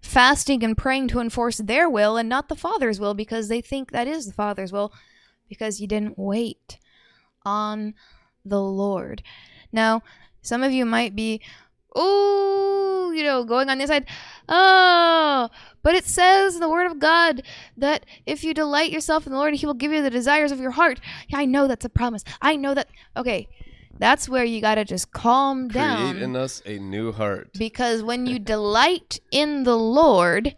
[0.00, 3.90] fasting and praying to enforce their will and not the Father's will because they think
[3.90, 4.92] that is the Father's will
[5.48, 6.78] because you didn't wait
[7.44, 7.94] on
[8.44, 9.22] the Lord.
[9.72, 10.02] Now,
[10.42, 11.40] some of you might be,
[11.94, 14.06] oh, you know, going on the side,
[14.48, 15.48] oh,
[15.82, 17.42] but it says in the Word of God
[17.76, 20.60] that if you delight yourself in the Lord, He will give you the desires of
[20.60, 21.00] your heart.
[21.28, 22.24] Yeah, I know that's a promise.
[22.40, 22.88] I know that.
[23.16, 23.48] Okay,
[23.98, 26.10] that's where you got to just calm down.
[26.12, 27.52] Create in us a new heart.
[27.58, 30.56] Because when you delight in the Lord,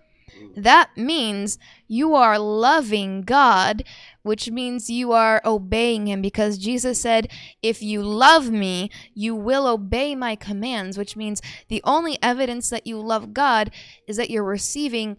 [0.57, 1.59] that means
[1.89, 3.85] you are loving God,
[4.25, 6.21] which means you are obeying Him.
[6.21, 7.31] Because Jesus said,
[7.63, 12.87] If you love me, you will obey my commands, which means the only evidence that
[12.87, 13.71] you love God
[14.09, 15.17] is that you're receiving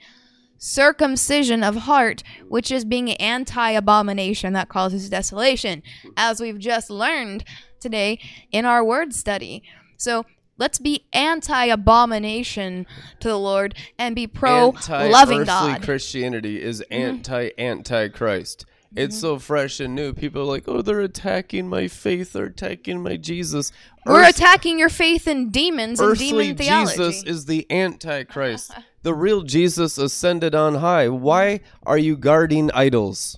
[0.57, 5.83] circumcision of heart, which is being anti abomination that causes desolation,
[6.17, 7.43] as we've just learned
[7.79, 8.19] today
[8.51, 9.63] in our word study.
[9.97, 10.25] So
[10.57, 12.87] let's be anti abomination
[13.19, 15.83] to the Lord and be pro loving God.
[15.83, 18.65] Christianity is anti anti-Christ.
[18.95, 19.21] It's mm-hmm.
[19.21, 20.13] so fresh and new.
[20.13, 22.33] People are like, "Oh, they're attacking my faith.
[22.33, 23.71] They're attacking my Jesus."
[24.05, 26.95] We're Earth- attacking your faith in demons and earthly demon theology.
[26.95, 28.71] Jesus is the antichrist.
[29.03, 31.09] the real Jesus ascended on high.
[31.09, 33.37] Why are you guarding idols?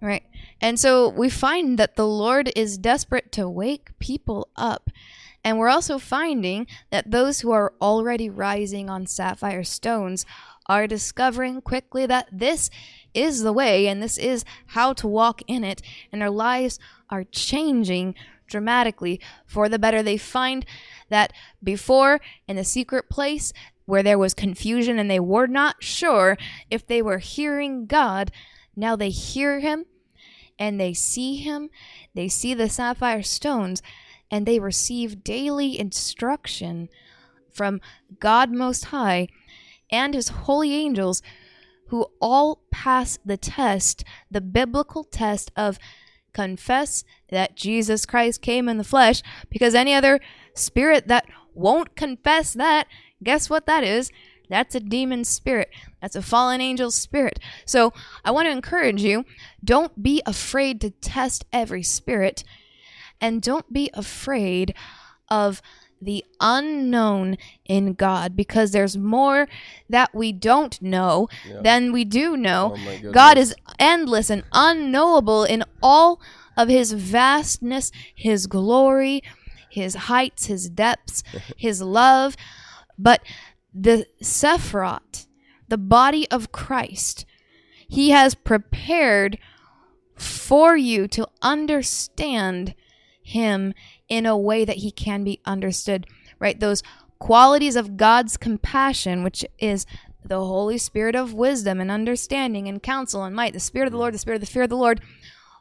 [0.00, 0.24] Right.
[0.60, 4.90] And so we find that the Lord is desperate to wake people up.
[5.44, 10.26] And we're also finding that those who are already rising on sapphire stones
[10.66, 12.68] are discovering quickly that this
[13.14, 15.82] is the way and this is how to walk in it.
[16.12, 16.78] And their lives
[17.10, 18.14] are changing
[18.46, 20.02] dramatically for the better.
[20.02, 20.64] They find
[21.08, 21.32] that
[21.62, 23.52] before in the secret place
[23.86, 26.36] where there was confusion and they were not sure
[26.70, 28.30] if they were hearing God,
[28.76, 29.86] now they hear him
[30.58, 31.70] and they see him,
[32.14, 33.80] they see the sapphire stones,
[34.30, 36.88] and they receive daily instruction
[37.50, 37.80] from
[38.20, 39.28] God Most High
[39.90, 41.22] and his holy angels,
[41.88, 45.78] who all pass the test, the biblical test of
[46.32, 50.20] confess that Jesus Christ came in the flesh, because any other
[50.54, 52.86] spirit that won't confess that,
[53.22, 54.10] guess what that is?
[54.48, 55.70] That's a demon spirit.
[56.00, 57.38] That's a fallen angel spirit.
[57.66, 57.92] So
[58.24, 59.24] I want to encourage you
[59.62, 62.44] don't be afraid to test every spirit,
[63.20, 64.74] and don't be afraid
[65.28, 65.60] of
[66.00, 69.48] the unknown in God because there's more
[69.88, 71.60] that we don't know Yeah.
[71.62, 72.76] than we do know.
[72.76, 73.10] Oh.
[73.12, 76.20] God is endless and unknowable in all
[76.56, 79.22] of his vastness, his glory,
[79.70, 81.22] his heights, his depths,
[81.56, 82.36] his love.
[82.98, 83.22] But
[83.74, 85.26] the Sephiroth,
[85.68, 87.24] the body of Christ,
[87.88, 89.38] he has prepared
[90.16, 92.74] for you to understand
[93.22, 93.72] him
[94.08, 96.06] in a way that he can be understood,
[96.38, 96.58] right?
[96.58, 96.82] Those
[97.18, 99.86] qualities of God's compassion, which is
[100.24, 103.98] the Holy Spirit of wisdom and understanding and counsel and might, the Spirit of the
[103.98, 105.00] Lord, the Spirit of the fear of the Lord,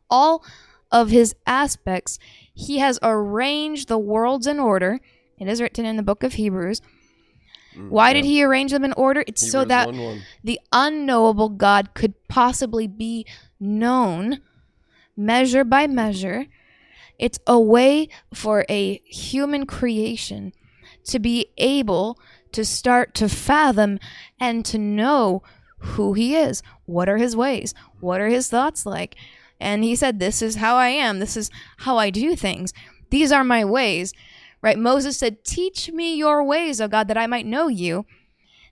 [0.09, 0.43] all
[0.91, 2.19] of his aspects,
[2.53, 4.99] he has arranged the worlds in order.
[5.39, 6.81] It is written in the book of Hebrews.
[7.75, 9.23] Mm, Why did he arrange them in order?
[9.27, 10.21] It's so Hebrews that 1:1.
[10.43, 13.25] the unknowable God could possibly be
[13.59, 14.41] known
[15.15, 16.45] measure by measure.
[17.18, 20.53] It's a way for a human creation
[21.05, 22.20] to be able
[22.51, 23.99] to start to fathom
[24.39, 25.43] and to know
[25.80, 26.61] who he is.
[26.86, 27.74] What are his ways?
[27.99, 29.15] What are his thoughts like?
[29.59, 31.20] And he said, This is how I am.
[31.20, 31.49] This is
[31.80, 32.74] how I do things.
[33.09, 34.13] These are my ways.
[34.61, 34.78] Right?
[34.78, 38.05] Moses said, Teach me your ways, O God, that I might know you.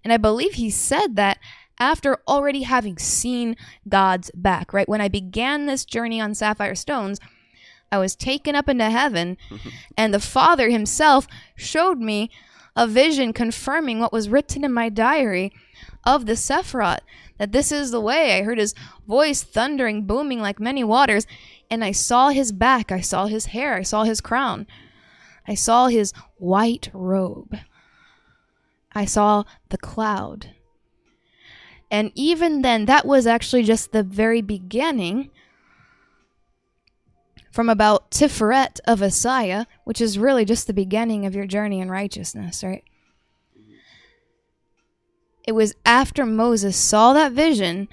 [0.03, 1.39] And I believe he said that
[1.79, 3.55] after already having seen
[3.87, 4.87] God's back, right?
[4.87, 7.19] When I began this journey on Sapphire Stones,
[7.91, 9.37] I was taken up into heaven,
[9.97, 12.29] and the Father himself showed me
[12.75, 15.53] a vision confirming what was written in my diary
[16.03, 16.99] of the Sephiroth,
[17.37, 18.37] that this is the way.
[18.37, 18.75] I heard his
[19.07, 21.25] voice thundering, booming like many waters,
[21.69, 24.67] and I saw his back, I saw his hair, I saw his crown,
[25.47, 27.57] I saw his white robe.
[28.93, 30.51] I saw the cloud.
[31.91, 35.29] And even then, that was actually just the very beginning
[37.55, 41.89] from about Tiferet of Isaiah, which is really just the beginning of your journey in
[41.89, 42.83] righteousness, right?
[45.47, 47.87] It was after Moses saw that vision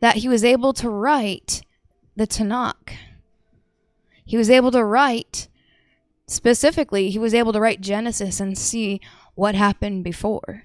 [0.00, 1.60] that he was able to write
[2.16, 2.94] the Tanakh.
[4.24, 5.48] He was able to write,
[6.26, 8.98] specifically, he was able to write Genesis and see
[9.34, 10.62] what happened before.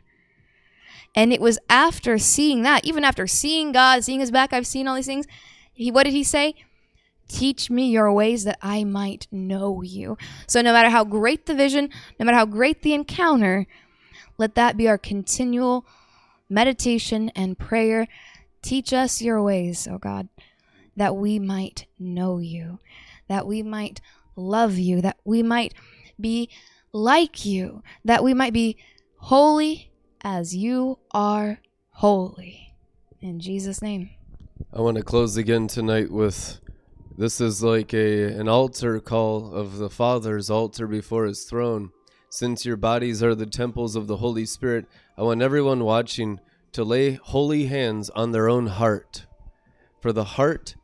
[1.14, 4.88] And it was after seeing that, even after seeing God, seeing his back, I've seen
[4.88, 5.26] all these things.
[5.74, 6.56] He what did he say?
[7.28, 10.18] Teach me your ways that I might know you.
[10.48, 13.66] So no matter how great the vision, no matter how great the encounter,
[14.38, 15.86] let that be our continual
[16.50, 18.08] meditation and prayer.
[18.62, 20.30] Teach us your ways, O God,
[20.96, 22.80] that we might know you,
[23.28, 24.02] that we might
[24.36, 25.74] love you, that we might
[26.20, 26.50] be
[26.92, 28.78] like you, that we might be
[29.18, 31.60] holy as you are
[31.90, 32.74] holy.
[33.22, 34.12] In Jesus' name.
[34.74, 36.60] I want to close again tonight with
[37.18, 41.92] this is like a an altar call of the Father's altar before his throne.
[42.30, 44.86] Since your bodies are the temples of the Holy Spirit,
[45.18, 46.40] I want everyone watching
[46.74, 49.26] to lay holy hands on their own heart.
[50.02, 50.76] For the heart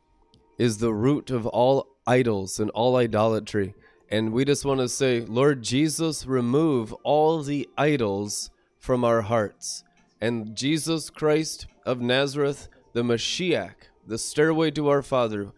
[0.56, 3.74] is the root of all idols and all idolatry.
[4.10, 9.84] And we just want to say, Lord Jesus, remove all the idols from our hearts.
[10.20, 13.74] And Jesus Christ of Nazareth, the Mashiach,
[14.06, 15.52] the stairway to our Father,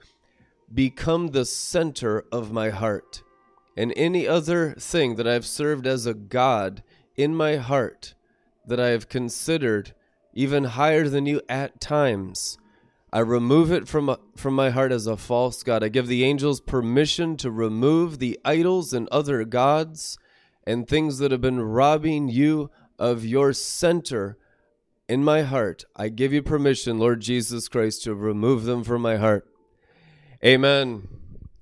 [0.74, 3.22] become the center of my heart.
[3.76, 6.82] And any other thing that I've served as a God
[7.16, 8.14] in my heart
[8.66, 9.94] that I have considered
[10.32, 12.58] even higher than you at times,
[13.12, 15.84] I remove it from from my heart as a false god.
[15.84, 20.18] I give the angels permission to remove the idols and other gods
[20.66, 24.36] and things that have been robbing you of your center
[25.08, 25.84] in my heart.
[25.94, 29.46] I give you permission, Lord Jesus Christ, to remove them from my heart.
[30.44, 31.08] Amen.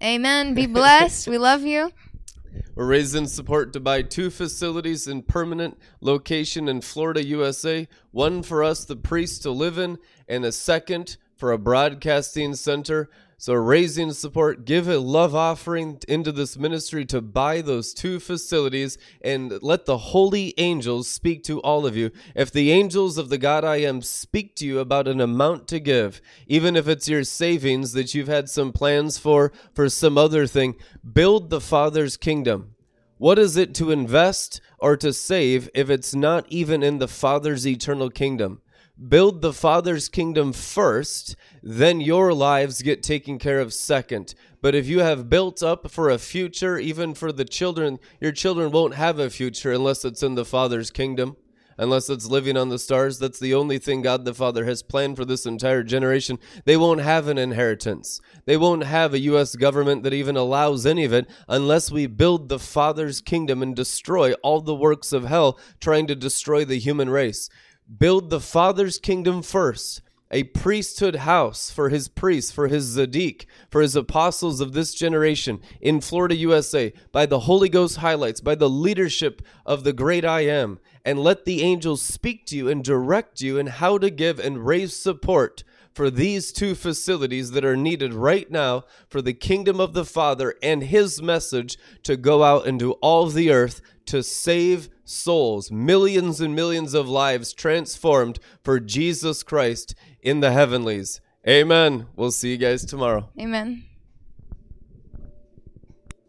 [0.02, 0.54] Amen.
[0.54, 1.28] Be blessed.
[1.28, 1.92] we love you.
[2.74, 7.86] We're raising support to buy two facilities in permanent location in Florida, USA.
[8.10, 13.08] One for us, the priests, to live in, and a second for a broadcasting center.
[13.43, 18.99] So, raising support, give a love offering into this ministry to buy those two facilities
[19.20, 22.12] and let the holy angels speak to all of you.
[22.36, 25.80] If the angels of the God I am speak to you about an amount to
[25.80, 30.47] give, even if it's your savings that you've had some plans for, for some other
[30.47, 30.76] thing,
[31.12, 32.76] build the Father's kingdom.
[33.18, 37.66] What is it to invest or to save if it's not even in the Father's
[37.66, 38.62] eternal kingdom?
[39.09, 44.34] Build the Father's kingdom first, then your lives get taken care of second.
[44.61, 48.70] But if you have built up for a future, even for the children, your children
[48.70, 51.36] won't have a future unless it's in the Father's kingdom.
[51.78, 53.18] unless it's living on the stars.
[53.18, 56.38] That's the only thing God the Father has planned for this entire generation.
[56.64, 58.20] They won't have an inheritance.
[58.45, 59.57] They won't have a U.S.
[59.57, 64.32] government that even allows any of it unless we build the Father's kingdom and destroy
[64.34, 67.49] all the works of hell trying to destroy the human race.
[67.98, 70.02] Build the Father's kingdom first
[70.32, 75.60] a priesthood house for his priests, for his Zadik, for his apostles of this generation
[75.80, 80.40] in Florida, USA, by the Holy Ghost highlights, by the leadership of the great I
[80.40, 84.38] am, and let the angels speak to you and direct you in how to give
[84.38, 89.78] and raise support for these two facilities that are needed right now for the kingdom
[89.78, 94.88] of the Father and his message to go out into all the earth to save
[95.05, 101.20] souls, millions and millions of lives transformed for Jesus Christ in the heavenlies.
[101.46, 102.07] Amen.
[102.14, 103.28] We'll see you guys tomorrow.
[103.38, 103.84] Amen.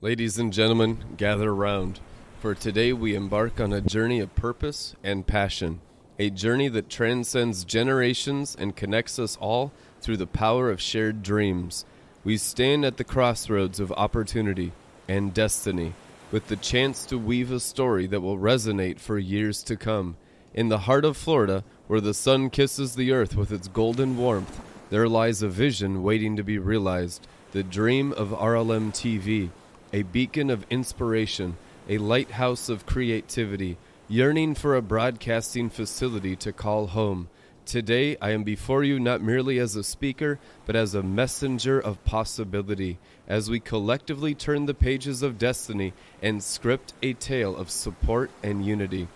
[0.01, 1.99] Ladies and gentlemen, gather around.
[2.41, 5.79] For today we embark on a journey of purpose and passion,
[6.19, 9.71] a journey that transcends generations and connects us all
[10.01, 11.85] through the power of shared dreams.
[12.25, 14.73] We stand at the crossroads of opportunity
[15.07, 15.93] and destiny,
[16.33, 20.17] with the chance to weave a story that will resonate for years to come.
[20.55, 24.59] In the heart of Florida, where the sun kisses the earth with its golden warmth,
[24.89, 29.51] there lies a vision waiting to be realized the dream of RLM TV,
[29.93, 31.55] a beacon of inspiration,
[31.87, 33.77] a lighthouse of creativity,
[34.07, 37.29] yearning for a broadcasting facility to call home.
[37.67, 42.03] Today, I am before you not merely as a speaker, but as a messenger of
[42.05, 42.97] possibility,
[43.27, 48.65] as we collectively turn the pages of destiny and script a tale of support and
[48.65, 49.07] unity.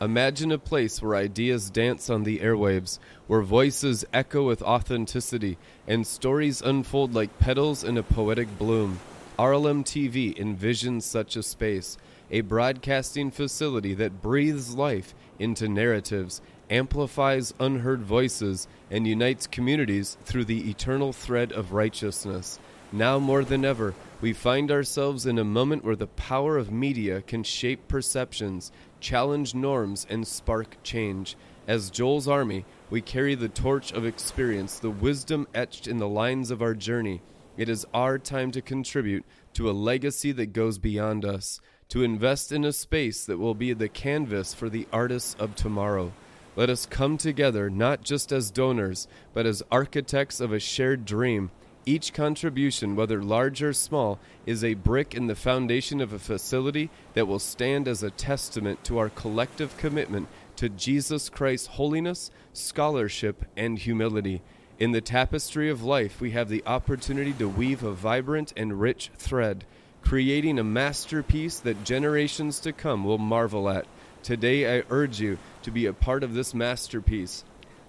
[0.00, 6.06] Imagine a place where ideas dance on the airwaves, where voices echo with authenticity, and
[6.06, 8.98] stories unfold like petals in a poetic bloom.
[9.38, 11.98] RLM TV envisions such a space,
[12.30, 16.40] a broadcasting facility that breathes life into narratives,
[16.70, 22.58] amplifies unheard voices, and unites communities through the eternal thread of righteousness.
[22.92, 27.22] Now more than ever, we find ourselves in a moment where the power of media
[27.22, 31.36] can shape perceptions, challenge norms, and spark change.
[31.68, 36.50] As Joel's army, we carry the torch of experience, the wisdom etched in the lines
[36.50, 37.22] of our journey.
[37.56, 39.24] It is our time to contribute
[39.54, 41.60] to a legacy that goes beyond us,
[41.90, 46.12] to invest in a space that will be the canvas for the artists of tomorrow.
[46.56, 51.52] Let us come together not just as donors, but as architects of a shared dream
[51.90, 56.88] each contribution, whether large or small, is a brick in the foundation of a facility
[57.14, 63.44] that will stand as a testament to our collective commitment to Jesus Christ's holiness, scholarship,
[63.56, 64.40] and humility.
[64.78, 69.10] In the tapestry of life, we have the opportunity to weave a vibrant and rich
[69.16, 69.64] thread,
[70.00, 73.86] creating a masterpiece that generations to come will marvel at.
[74.22, 77.42] Today, I urge you to be a part of this masterpiece.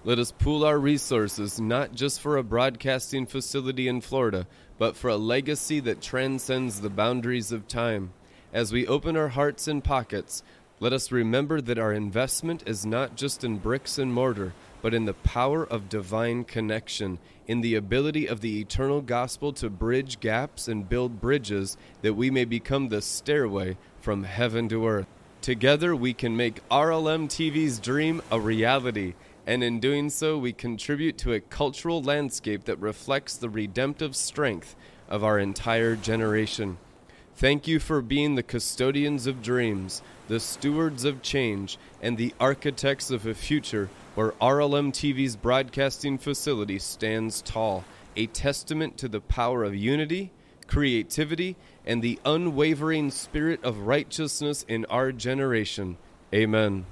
[0.04, 5.08] Let us pool our resources not just for a broadcasting facility in Florida, but for
[5.08, 8.12] a legacy that transcends the boundaries of time.
[8.52, 10.42] As we open our hearts and pockets,
[10.80, 15.04] let us remember that our investment is not just in bricks and mortar, but in
[15.04, 20.66] the power of divine connection, in the ability of the eternal gospel to bridge gaps
[20.66, 25.06] and build bridges that we may become the stairway from heaven to earth.
[25.42, 29.14] Together, we can make RLM TV's dream a reality
[29.46, 34.76] and in doing so, we contribute to a cultural landscape that reflects the redemptive strength
[35.08, 36.78] of our entire generation.
[37.34, 43.10] Thank you for being the custodians of dreams, the stewards of change, and the architects
[43.10, 47.84] of a future where RLM TV's broadcasting facility stands tall,
[48.14, 50.30] a testament to the power of unity,
[50.68, 55.96] creativity, and the unwavering spirit of righteousness in our generation.
[56.32, 56.86] Amen.